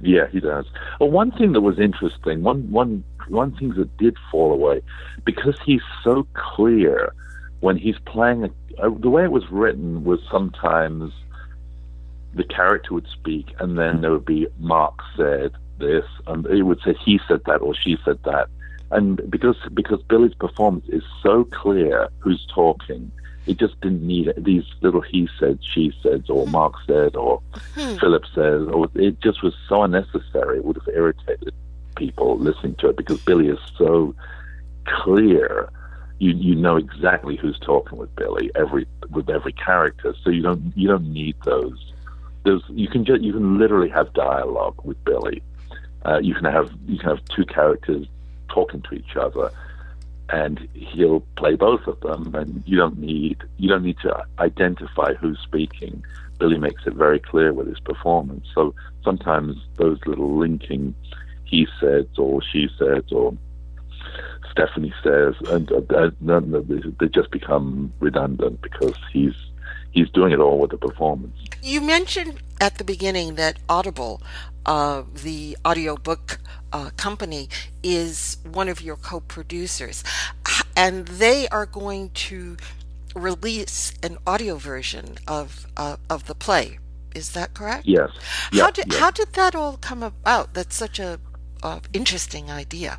Yeah, 0.00 0.28
he 0.28 0.38
does. 0.38 0.66
Well, 1.00 1.10
one 1.10 1.32
thing 1.32 1.52
that 1.54 1.62
was 1.62 1.80
interesting, 1.80 2.42
one 2.42 2.70
one 2.70 3.02
one 3.26 3.50
thing 3.56 3.70
that 3.74 3.96
did 3.96 4.16
fall 4.30 4.52
away, 4.52 4.80
because 5.24 5.58
he's 5.66 5.82
so 6.04 6.24
clear 6.34 7.12
when 7.60 7.76
he's 7.76 7.98
playing. 8.06 8.44
A, 8.44 8.50
uh, 8.80 8.90
the 8.96 9.10
way 9.10 9.24
it 9.24 9.32
was 9.32 9.50
written 9.50 10.04
was 10.04 10.20
sometimes 10.30 11.12
the 12.34 12.44
character 12.44 12.94
would 12.94 13.08
speak, 13.08 13.46
and 13.58 13.76
then 13.76 14.02
there 14.02 14.12
would 14.12 14.24
be 14.24 14.46
Mark 14.60 15.00
said 15.16 15.50
this, 15.80 16.04
and 16.28 16.46
it 16.46 16.62
would 16.62 16.80
say 16.84 16.94
he 17.04 17.18
said 17.26 17.40
that 17.46 17.56
or 17.56 17.74
she 17.74 17.96
said 18.04 18.20
that, 18.24 18.48
and 18.90 19.30
because 19.30 19.56
because 19.74 20.02
Billy's 20.02 20.34
performance 20.34 20.88
is 20.88 21.02
so 21.22 21.44
clear 21.44 22.08
who's 22.20 22.46
talking, 22.54 23.10
it 23.46 23.58
just 23.58 23.80
didn't 23.80 24.06
need 24.06 24.32
these 24.36 24.64
little 24.80 25.00
he 25.00 25.28
said, 25.38 25.58
she 25.62 25.92
said, 26.02 26.24
or 26.28 26.46
hmm. 26.46 26.52
Mark 26.52 26.74
said, 26.86 27.16
or 27.16 27.42
hmm. 27.74 27.96
Philip 27.96 28.24
said, 28.34 28.62
or 28.62 28.88
it 28.94 29.20
just 29.20 29.42
was 29.42 29.54
so 29.68 29.82
unnecessary. 29.82 30.58
It 30.58 30.64
would 30.64 30.76
have 30.76 30.94
irritated 30.94 31.54
people 31.96 32.38
listening 32.38 32.76
to 32.76 32.88
it 32.88 32.96
because 32.96 33.20
Billy 33.22 33.48
is 33.48 33.58
so 33.76 34.14
clear. 34.86 35.70
You 36.18 36.30
you 36.30 36.54
know 36.54 36.76
exactly 36.76 37.36
who's 37.36 37.58
talking 37.58 37.98
with 37.98 38.14
Billy 38.16 38.50
every 38.54 38.86
with 39.10 39.28
every 39.28 39.52
character, 39.52 40.14
so 40.22 40.30
you 40.30 40.42
don't 40.42 40.72
you 40.76 40.88
don't 40.88 41.12
need 41.12 41.36
those. 41.44 41.92
Those 42.44 42.62
you 42.70 42.88
can 42.88 43.04
just 43.04 43.20
you 43.20 43.34
can 43.34 43.58
literally 43.58 43.90
have 43.90 44.12
dialogue 44.14 44.80
with 44.82 45.02
Billy. 45.04 45.42
Uh, 46.04 46.20
you 46.22 46.34
can 46.34 46.44
have 46.44 46.72
you 46.86 46.98
can 46.98 47.10
have 47.10 47.24
two 47.26 47.44
characters 47.44 48.06
talking 48.48 48.82
to 48.82 48.94
each 48.94 49.16
other, 49.16 49.50
and 50.30 50.68
he'll 50.74 51.20
play 51.36 51.54
both 51.54 51.86
of 51.86 52.00
them. 52.00 52.34
And 52.34 52.62
you 52.66 52.76
don't 52.76 52.98
need 52.98 53.38
you 53.56 53.68
don't 53.68 53.82
need 53.82 53.98
to 54.02 54.24
identify 54.38 55.14
who's 55.14 55.38
speaking. 55.40 56.04
Billy 56.38 56.58
makes 56.58 56.86
it 56.86 56.94
very 56.94 57.18
clear 57.18 57.52
with 57.52 57.66
his 57.66 57.80
performance. 57.80 58.46
So 58.54 58.74
sometimes 59.02 59.56
those 59.76 59.98
little 60.06 60.38
linking 60.38 60.94
he 61.44 61.66
says 61.80 62.06
or 62.16 62.42
she 62.42 62.68
says 62.78 63.04
or 63.10 63.34
Stephanie 64.50 64.94
says, 65.02 65.34
and 65.48 65.68
they 65.68 67.08
just 67.08 67.30
become 67.30 67.92
redundant 68.00 68.60
because 68.60 68.94
he's 69.12 69.34
he's 69.92 70.10
doing 70.10 70.32
it 70.32 70.40
all 70.40 70.58
with 70.58 70.70
the 70.70 70.76
performance. 70.76 71.36
You 71.62 71.80
mentioned 71.80 72.40
at 72.60 72.76
the 72.78 72.84
beginning 72.84 73.36
that 73.36 73.58
Audible, 73.68 74.20
uh, 74.68 75.02
the 75.12 75.56
audiobook 75.66 76.38
uh, 76.72 76.90
company, 76.96 77.48
is 77.82 78.36
one 78.44 78.68
of 78.68 78.82
your 78.82 78.96
co 78.96 79.20
producers, 79.20 80.04
and 80.76 81.08
they 81.08 81.48
are 81.48 81.66
going 81.66 82.10
to 82.10 82.56
release 83.16 83.94
an 84.02 84.18
audio 84.26 84.56
version 84.56 85.16
of, 85.26 85.66
uh, 85.76 85.96
of 86.10 86.26
the 86.26 86.34
play. 86.34 86.78
Is 87.14 87.32
that 87.32 87.54
correct? 87.54 87.86
Yes. 87.86 88.10
How 88.52 88.70
did 88.70 88.92
yes. 88.92 89.00
how 89.00 89.10
did 89.10 89.32
that 89.32 89.54
all 89.54 89.78
come 89.78 90.02
about? 90.02 90.52
That's 90.52 90.76
such 90.76 90.98
a 90.98 91.18
interesting 91.92 92.50
idea. 92.50 92.98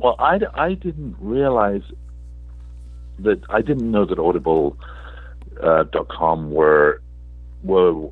Well, 0.00 0.14
I, 0.20 0.38
I 0.54 0.74
didn't 0.74 1.16
realize 1.18 1.82
that 3.18 3.40
I 3.50 3.60
didn't 3.60 3.90
know 3.90 4.04
that 4.06 4.18
Audible.com 4.18 4.78
uh, 5.60 6.04
.com 6.04 6.52
were 6.52 7.02
were 7.64 8.06
uh, 8.06 8.10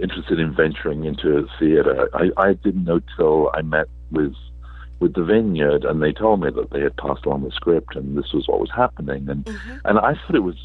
interested 0.00 0.38
in 0.38 0.54
venturing 0.54 1.04
into 1.04 1.48
theater. 1.58 2.08
I, 2.14 2.30
I 2.36 2.52
didn't 2.54 2.84
know 2.84 3.00
till 3.16 3.50
I 3.54 3.62
met 3.62 3.88
with 4.10 4.34
with 5.00 5.14
the 5.14 5.24
Vineyard, 5.24 5.84
and 5.84 6.02
they 6.02 6.12
told 6.12 6.40
me 6.40 6.50
that 6.50 6.70
they 6.70 6.80
had 6.80 6.96
passed 6.96 7.26
along 7.26 7.42
the 7.42 7.50
script, 7.50 7.96
and 7.96 8.16
this 8.16 8.32
was 8.32 8.46
what 8.46 8.60
was 8.60 8.70
happening. 8.70 9.28
And 9.28 9.44
mm-hmm. 9.44 9.76
and 9.84 9.98
I 9.98 10.14
thought 10.14 10.36
it 10.36 10.40
was 10.40 10.56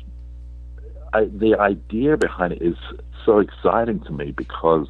I, 1.14 1.26
the 1.26 1.56
idea 1.60 2.18
behind 2.18 2.54
it 2.54 2.62
is 2.62 2.78
so 3.26 3.40
exciting 3.40 4.00
to 4.02 4.12
me 4.12 4.32
because 4.32 4.88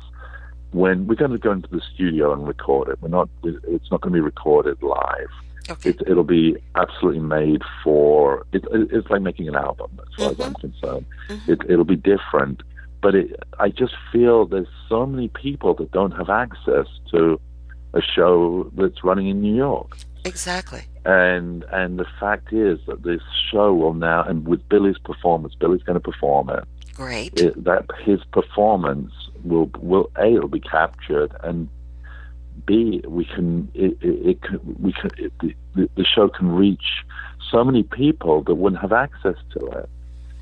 when 0.71 1.07
we're 1.07 1.15
going 1.15 1.31
to 1.31 1.37
go 1.37 1.51
into 1.51 1.69
the 1.69 1.81
studio 1.93 2.33
and 2.33 2.47
record 2.47 2.89
it, 2.89 3.01
we're 3.01 3.09
not. 3.09 3.29
It's 3.43 3.89
not 3.91 4.01
going 4.01 4.13
to 4.13 4.17
be 4.17 4.21
recorded 4.21 4.81
live. 4.83 5.29
Okay. 5.69 5.89
It, 5.91 6.15
will 6.15 6.23
be 6.23 6.57
absolutely 6.75 7.21
made 7.21 7.61
for. 7.83 8.45
It, 8.51 8.65
it's 8.71 9.09
like 9.09 9.21
making 9.21 9.47
an 9.47 9.55
album, 9.55 9.99
as 9.99 10.15
far 10.15 10.31
mm-hmm. 10.31 10.41
as 10.41 10.47
I'm 10.47 10.53
mm-hmm. 10.53 10.67
concerned. 10.67 11.05
Mm-hmm. 11.29 11.51
It, 11.51 11.61
it'll 11.69 11.85
be 11.85 11.95
different, 11.95 12.61
but 13.01 13.15
it, 13.15 13.39
I 13.59 13.69
just 13.69 13.93
feel 14.11 14.45
there's 14.45 14.67
so 14.87 15.05
many 15.05 15.29
people 15.29 15.73
that 15.75 15.91
don't 15.91 16.11
have 16.11 16.29
access 16.29 16.87
to 17.11 17.39
a 17.93 18.01
show 18.01 18.69
that's 18.75 19.03
running 19.03 19.27
in 19.27 19.41
New 19.41 19.55
York. 19.55 19.97
Exactly. 20.25 20.81
And 21.05 21.63
and 21.71 21.97
the 21.97 22.05
fact 22.19 22.51
is 22.51 22.79
that 22.87 23.03
this 23.03 23.21
show 23.51 23.73
will 23.73 23.93
now, 23.93 24.23
and 24.23 24.47
with 24.47 24.67
Billy's 24.69 24.97
performance, 24.97 25.55
Billy's 25.55 25.83
going 25.83 25.95
to 25.95 26.01
perform 26.01 26.49
it. 26.49 26.65
Great. 26.93 27.39
It, 27.39 27.63
that 27.63 27.85
his 28.03 28.19
performance 28.25 29.11
will 29.43 29.71
will 29.79 30.11
a 30.17 30.35
it'll 30.35 30.49
be 30.49 30.59
captured 30.59 31.33
and 31.43 31.69
b 32.65 33.01
we 33.07 33.23
can 33.23 33.71
it, 33.73 33.97
it, 34.01 34.27
it 34.27 34.41
can, 34.41 34.59
we 34.79 34.91
can 34.91 35.09
it, 35.17 35.31
the, 35.39 35.89
the 35.95 36.03
show 36.03 36.27
can 36.27 36.51
reach 36.51 37.05
so 37.49 37.63
many 37.63 37.83
people 37.83 38.43
that 38.43 38.55
wouldn't 38.55 38.81
have 38.81 38.91
access 38.91 39.35
to 39.51 39.65
it. 39.67 39.89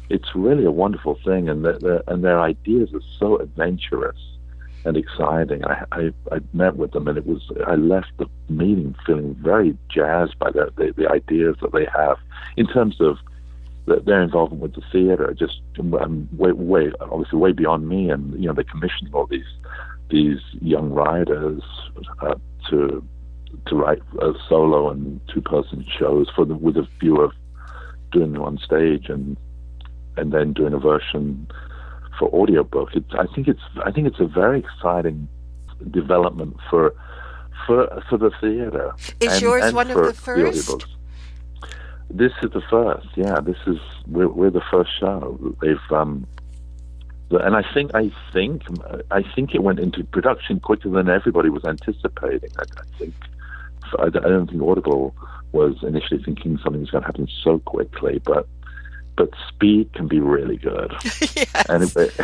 It's 0.10 0.36
really 0.36 0.66
a 0.66 0.72
wonderful 0.72 1.20
thing, 1.24 1.50
and 1.50 1.66
their, 1.66 2.02
and 2.08 2.24
their 2.24 2.40
ideas 2.40 2.94
are 2.94 3.02
so 3.20 3.38
adventurous 3.38 4.18
and 4.86 4.96
exciting. 4.96 5.66
I, 5.66 5.84
I, 5.92 6.14
I 6.32 6.40
met 6.54 6.78
with 6.78 6.92
them, 6.92 7.08
and 7.08 7.18
it 7.18 7.26
was 7.26 7.42
I 7.66 7.76
left 7.76 8.12
the 8.18 8.28
meeting 8.50 8.96
feeling 9.06 9.36
very 9.36 9.78
jazzed 9.90 10.40
by 10.40 10.52
the, 10.52 10.72
the, 10.78 10.94
the 10.96 11.12
ideas 11.12 11.58
that 11.62 11.74
they 11.74 11.86
have 11.94 12.18
in 12.56 12.68
terms 12.68 13.02
of 13.02 13.18
their 13.86 14.22
involvement 14.22 14.62
with 14.62 14.76
the 14.76 14.84
theater. 14.92 15.34
Just 15.38 15.62
um, 16.00 16.30
way, 16.34 16.52
way 16.52 16.92
obviously 17.02 17.40
way 17.40 17.52
beyond 17.52 17.88
me, 17.88 18.10
and 18.10 18.34
you 18.40 18.48
know 18.48 18.54
they 18.54 18.64
commissioned 18.64 19.14
all 19.14 19.28
these 19.28 19.46
these 20.10 20.40
young 20.62 20.92
writers 20.92 21.62
uh, 22.22 22.36
to 22.70 23.04
to 23.66 23.76
write 23.76 24.02
a 24.22 24.34
solo 24.48 24.90
and 24.90 25.20
two 25.34 25.42
person 25.42 25.86
shows 26.00 26.30
for 26.36 26.46
the 26.46 26.56
with 26.56 26.78
a 26.78 26.88
view 27.00 27.22
of 27.22 27.32
doing 28.12 28.34
them 28.34 28.42
on 28.42 28.58
stage 28.58 29.10
and 29.10 29.38
and 30.18 30.32
then 30.32 30.54
doing 30.54 30.74
a 30.74 30.80
version 30.80 31.48
for 32.18 32.30
audiobook. 32.30 32.90
It's, 32.94 33.14
I 33.14 33.26
think 33.34 33.48
it's 33.48 33.62
I 33.86 33.92
think 33.92 34.08
it's 34.08 34.20
a 34.20 34.26
very 34.28 34.60
exciting 34.60 35.28
development 35.92 36.58
for 36.70 36.94
for 37.66 38.04
for 38.10 38.18
the 38.18 38.32
theater. 38.42 38.94
Is 39.20 39.34
and, 39.34 39.42
yours 39.42 39.64
and 39.66 39.76
one 39.76 39.92
of 39.92 39.98
the 39.98 40.14
first? 40.14 40.68
The 40.68 40.86
this 42.10 42.32
is 42.42 42.52
the 42.52 42.62
first. 42.70 43.08
Yeah, 43.16 43.40
this 43.42 43.58
is 43.66 43.78
we're, 44.08 44.30
we're 44.30 44.50
the 44.50 44.64
first 44.72 44.92
show. 45.00 45.56
They've 45.62 45.78
um, 45.92 46.26
and 47.32 47.56
I 47.56 47.64
think 47.74 47.92
I 47.94 48.12
think 48.32 48.64
I 49.12 49.24
think 49.36 49.54
it 49.54 49.62
went 49.64 49.80
into 49.80 50.04
production 50.04 50.60
quicker 50.60 50.90
than 50.90 51.10
everybody 51.10 51.50
was 51.50 51.66
anticipating. 51.66 52.50
I, 52.58 52.64
I 52.64 52.98
think 52.98 53.14
I, 54.00 54.10
don't 54.10 54.50
think 54.50 54.62
Audible 54.62 55.16
was 55.52 55.76
initially 55.84 56.22
thinking 56.24 56.58
something 56.64 56.82
was 56.82 56.92
going 56.92 57.04
to 57.04 57.08
happen 57.08 57.28
so 57.44 57.60
quickly, 57.60 58.22
but 58.24 58.48
but 59.18 59.32
speed 59.50 59.92
can 59.94 60.08
be 60.08 60.20
really 60.20 60.58
good. 60.58 60.94
yes. 61.04 61.66
And 61.68 61.84
it, 61.84 62.20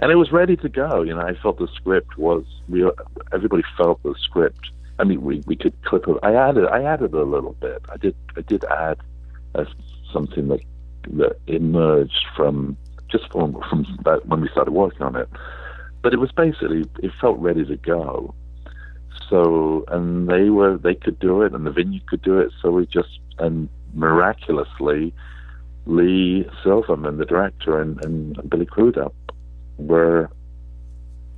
and 0.00 0.10
it 0.10 0.16
was 0.16 0.32
ready 0.32 0.56
to 0.56 0.68
go. 0.68 1.02
You 1.02 1.14
know, 1.14 1.20
I 1.20 1.34
felt 1.34 1.58
the 1.58 1.68
script 1.76 2.16
was 2.18 2.44
real. 2.68 2.92
Everybody 3.32 3.62
felt 3.76 4.02
the 4.02 4.14
script. 4.18 4.70
I 4.98 5.04
mean, 5.04 5.22
we, 5.22 5.42
we 5.46 5.54
could 5.54 5.74
clip 5.84 6.08
it. 6.08 6.16
I 6.22 6.34
added 6.34 6.66
I 6.66 6.82
added 6.82 7.14
a 7.14 7.22
little 7.22 7.52
bit. 7.52 7.82
I 7.92 7.96
did 7.98 8.16
I 8.36 8.40
did 8.40 8.64
add 8.64 8.98
a, 9.54 9.66
something 10.12 10.48
that 10.48 10.60
that 11.12 11.38
emerged 11.46 12.26
from 12.34 12.76
just 13.08 13.30
from 13.30 13.62
from 13.68 13.84
when 14.24 14.40
we 14.40 14.48
started 14.48 14.72
working 14.72 15.02
on 15.02 15.16
it. 15.16 15.28
But 16.02 16.14
it 16.14 16.18
was 16.18 16.32
basically 16.32 16.86
it 17.02 17.12
felt 17.20 17.38
ready 17.38 17.64
to 17.66 17.76
go. 17.76 18.34
So 19.28 19.84
and 19.88 20.26
they 20.26 20.48
were 20.48 20.78
they 20.78 20.94
could 20.94 21.18
do 21.18 21.42
it 21.42 21.52
and 21.52 21.66
the 21.66 21.70
vineyard 21.70 22.06
could 22.06 22.22
do 22.22 22.38
it. 22.38 22.50
So 22.62 22.70
we 22.70 22.86
just 22.86 23.20
and 23.38 23.68
miraculously 23.92 25.12
Leigh 25.86 26.48
Silverman, 26.62 27.16
the 27.16 27.24
director, 27.24 27.80
and, 27.80 28.04
and 28.04 28.50
Billy 28.50 28.66
Crudup 28.66 29.14
were 29.78 30.30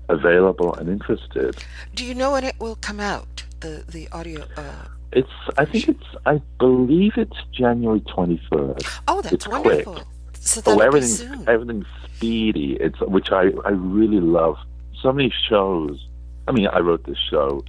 available 0.09 0.75
and 0.75 0.89
interested. 0.89 1.57
Do 1.95 2.05
you 2.05 2.15
know 2.15 2.33
when 2.33 2.45
it 2.45 2.59
will 2.59 2.77
come 2.77 3.01
out? 3.01 3.45
The 3.61 3.85
the 3.89 4.09
audio. 4.11 4.45
Uh, 4.57 4.89
it's. 5.13 5.31
I 5.57 5.65
think 5.65 5.89
it's. 5.89 6.07
I 6.27 6.41
believe 6.59 7.13
it's 7.17 7.37
January 7.53 8.01
twenty 8.01 8.41
first. 8.51 8.87
Oh, 9.07 9.23
that's 9.23 9.35
it's 9.35 9.49
wonderful. 9.49 9.95
Quick. 9.95 10.07
So 10.35 10.61
oh, 10.67 10.81
everything's 10.81 11.23
everything's 11.47 11.87
speedy. 12.17 12.77
It's 12.81 13.01
which 13.01 13.31
I 13.31 13.53
I 13.65 13.71
really 13.71 14.21
love. 14.21 14.57
So 15.01 15.13
many 15.13 15.33
shows. 15.49 16.05
I 16.49 16.53
mean, 16.53 16.67
I 16.67 16.81
wrote 16.81 17.05
this 17.05 17.19
show 17.31 17.65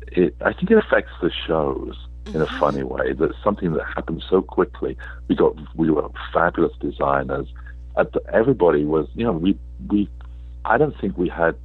it 0.08 0.36
I 0.42 0.54
think 0.54 0.72
it 0.72 0.78
affects 0.78 1.12
the 1.22 1.32
shows 1.48 1.96
in 2.34 2.42
a 2.42 2.48
Mm-hmm. 2.48 2.60
funny 2.60 2.84
way. 2.84 3.14
That's 3.14 3.34
something 3.44 3.74
that 3.74 3.86
happened 3.96 4.24
so 4.30 4.42
quickly. 4.42 4.98
We 5.28 5.36
got 5.36 5.56
we 5.76 5.90
were 5.90 6.08
fabulous 6.34 6.74
designers. 6.80 7.48
The, 7.96 8.22
everybody 8.32 8.86
was 8.86 9.08
you 9.14 9.26
know 9.26 9.34
we 9.34 9.58
we 9.90 10.10
I 10.66 10.78
don't 10.78 10.98
think 11.00 11.18
we 11.18 11.30
had. 11.30 11.56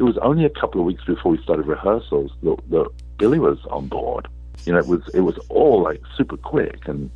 It 0.00 0.04
was 0.04 0.16
only 0.18 0.46
a 0.46 0.50
couple 0.50 0.80
of 0.80 0.86
weeks 0.86 1.04
before 1.04 1.32
we 1.32 1.42
started 1.42 1.66
rehearsals 1.66 2.32
that, 2.42 2.56
that 2.70 2.90
Billy 3.18 3.38
was 3.38 3.58
on 3.66 3.86
board. 3.86 4.28
You 4.64 4.72
know, 4.72 4.78
it 4.78 4.86
was 4.86 5.06
it 5.12 5.20
was 5.20 5.36
all 5.50 5.82
like 5.82 6.00
super 6.16 6.38
quick, 6.38 6.88
and 6.88 7.10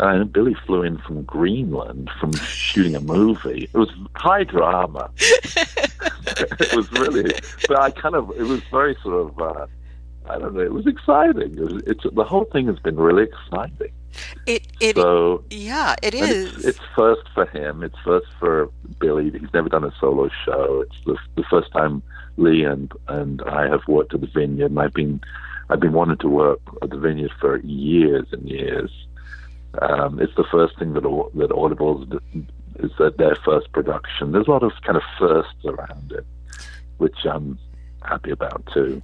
and 0.00 0.32
Billy 0.32 0.54
flew 0.66 0.82
in 0.82 0.96
from 0.96 1.24
Greenland 1.24 2.10
from 2.18 2.32
shooting 2.32 2.96
a 2.96 3.00
movie. 3.00 3.64
It 3.64 3.76
was 3.76 3.90
high 4.14 4.44
drama. 4.44 5.10
it 5.18 6.74
was 6.74 6.90
really, 6.92 7.34
but 7.68 7.78
I 7.78 7.90
kind 7.90 8.14
of 8.14 8.30
it 8.30 8.44
was 8.44 8.62
very 8.70 8.96
sort 9.02 9.26
of. 9.26 9.38
Uh, 9.38 9.66
I 10.30 10.38
don't 10.38 10.54
know. 10.54 10.60
It 10.60 10.72
was 10.72 10.86
exciting. 10.86 11.52
It 11.58 11.60
was, 11.60 11.82
it's 11.86 12.04
the 12.14 12.24
whole 12.24 12.46
thing 12.46 12.66
has 12.68 12.78
been 12.78 12.96
really 12.96 13.24
exciting. 13.24 13.92
It 14.46 14.66
it 14.80 14.96
So 14.96 15.44
yeah 15.50 15.94
it 16.02 16.14
and 16.14 16.30
is. 16.30 16.54
It's, 16.56 16.64
it's 16.64 16.80
first 16.94 17.22
for 17.34 17.46
him. 17.46 17.82
It's 17.82 17.98
first 18.04 18.26
for 18.38 18.70
Billy. 18.98 19.30
He's 19.30 19.52
never 19.52 19.68
done 19.68 19.84
a 19.84 19.92
solo 20.00 20.28
show. 20.44 20.82
It's 20.82 21.04
the, 21.04 21.16
the 21.36 21.44
first 21.50 21.72
time 21.72 22.02
Leigh 22.36 22.64
and 22.64 22.92
and 23.08 23.42
I 23.42 23.68
have 23.68 23.86
worked 23.88 24.14
at 24.14 24.20
the 24.20 24.26
Vineyard, 24.26 24.70
and 24.70 24.80
I've 24.80 24.94
been 24.94 25.20
I've 25.68 25.80
been 25.80 25.92
wanting 25.92 26.18
to 26.18 26.28
work 26.28 26.60
at 26.82 26.90
the 26.90 26.98
Vineyard 26.98 27.32
for 27.40 27.58
years 27.58 28.26
and 28.32 28.48
years. 28.48 28.90
Um, 29.80 30.20
it's 30.20 30.34
the 30.36 30.44
first 30.44 30.78
thing 30.78 30.94
that 30.94 31.02
that 31.02 31.52
Audible 31.52 32.06
is 32.78 32.90
that 32.98 33.18
their 33.18 33.36
first 33.36 33.72
production. 33.72 34.32
There's 34.32 34.46
a 34.46 34.50
lot 34.50 34.62
of 34.62 34.72
kind 34.82 34.96
of 34.96 35.02
firsts 35.18 35.64
around 35.64 36.12
it, 36.12 36.26
which 36.98 37.24
I'm 37.24 37.58
happy 38.02 38.30
about 38.30 38.68
too. 38.72 39.02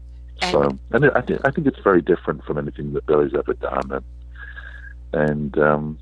So, 0.51 0.77
and 0.90 1.11
I 1.11 1.20
think 1.20 1.40
I 1.44 1.51
think 1.51 1.66
it's 1.66 1.79
very 1.81 2.03
different 2.03 2.44
from 2.44 2.59
anything 2.59 2.92
that 2.94 3.07
Billy's 3.07 3.35
ever 3.35 3.55
done, 3.55 3.92
and 3.92 4.05
and 5.12 5.57
um, 5.59 5.98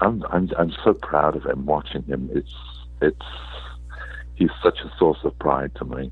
I'm 0.00 0.22
I'm 0.30 0.50
I'm 0.58 0.72
so 0.84 0.94
proud 0.94 1.36
of 1.36 1.44
him. 1.44 1.66
Watching 1.66 2.02
him, 2.04 2.30
it's 2.34 2.54
it's 3.00 3.26
he's 4.34 4.50
such 4.62 4.80
a 4.80 4.92
source 4.98 5.18
of 5.24 5.38
pride 5.38 5.74
to 5.76 5.84
me. 5.84 6.10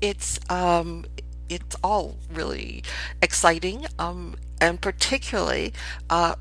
it's 0.00 0.38
um 0.50 1.04
it's 1.48 1.76
all 1.82 2.16
really 2.32 2.82
exciting 3.22 3.86
um 3.98 4.34
and 4.60 4.80
particularly 4.80 5.72
uh 6.10 6.34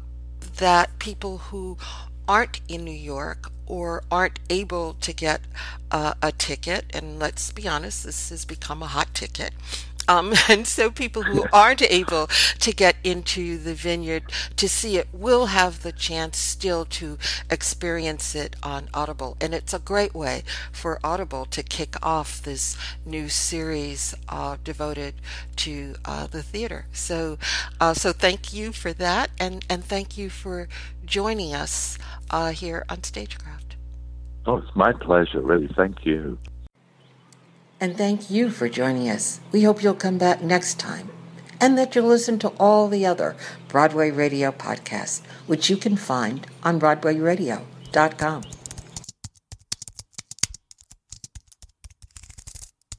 that 0.57 0.97
people 0.99 1.37
who 1.37 1.77
aren't 2.27 2.59
in 2.67 2.83
New 2.83 2.91
York 2.91 3.51
or 3.67 4.03
aren't 4.11 4.39
able 4.49 4.93
to 4.95 5.13
get 5.13 5.41
uh, 5.91 6.13
a 6.21 6.31
ticket 6.31 6.85
and 6.93 7.19
let's 7.19 7.51
be 7.51 7.67
honest 7.67 8.03
this 8.03 8.29
has 8.29 8.45
become 8.45 8.81
a 8.81 8.87
hot 8.87 9.13
ticket 9.13 9.51
um, 10.07 10.33
and 10.49 10.67
so 10.67 10.91
people 10.91 11.23
who 11.23 11.45
aren't 11.51 11.81
able 11.81 12.27
to 12.59 12.71
get 12.71 12.95
into 13.03 13.57
the 13.57 13.73
vineyard 13.73 14.23
to 14.57 14.69
see 14.69 14.97
it 14.97 15.07
will 15.11 15.47
have 15.47 15.81
the 15.81 15.91
chance 15.91 16.37
still 16.37 16.85
to 16.85 17.17
experience 17.49 18.35
it 18.35 18.55
on 18.63 18.89
Audible. 18.93 19.37
And 19.41 19.53
it's 19.53 19.73
a 19.73 19.79
great 19.79 20.13
way 20.13 20.43
for 20.71 20.99
Audible 21.03 21.45
to 21.45 21.63
kick 21.63 21.95
off 22.03 22.41
this 22.41 22.77
new 23.05 23.29
series 23.29 24.15
uh, 24.29 24.57
devoted 24.63 25.15
to 25.57 25.95
uh, 26.05 26.27
the 26.27 26.43
theater. 26.43 26.85
So, 26.91 27.37
uh, 27.79 27.93
so 27.93 28.11
thank 28.11 28.53
you 28.53 28.71
for 28.71 28.93
that, 28.93 29.29
and 29.39 29.65
and 29.69 29.83
thank 29.83 30.17
you 30.17 30.29
for 30.29 30.67
joining 31.05 31.53
us 31.53 31.97
uh, 32.29 32.51
here 32.51 32.85
on 32.89 33.03
Stagecraft. 33.03 33.75
Oh, 34.45 34.57
it's 34.57 34.75
my 34.75 34.91
pleasure. 34.93 35.41
Really, 35.41 35.69
thank 35.75 36.05
you. 36.05 36.37
And 37.79 37.97
thank 37.97 38.29
you 38.29 38.49
for 38.49 38.69
joining 38.69 39.09
us. 39.09 39.39
We 39.51 39.63
hope 39.63 39.83
you'll 39.83 39.95
come 39.95 40.17
back 40.17 40.41
next 40.41 40.79
time 40.79 41.09
and 41.59 41.77
that 41.77 41.95
you'll 41.95 42.07
listen 42.07 42.39
to 42.39 42.49
all 42.59 42.87
the 42.87 43.05
other 43.05 43.35
Broadway 43.67 44.11
Radio 44.11 44.51
podcasts, 44.51 45.21
which 45.47 45.69
you 45.69 45.77
can 45.77 45.95
find 45.95 46.47
on 46.63 46.79
BroadwayRadio.com. 46.79 48.43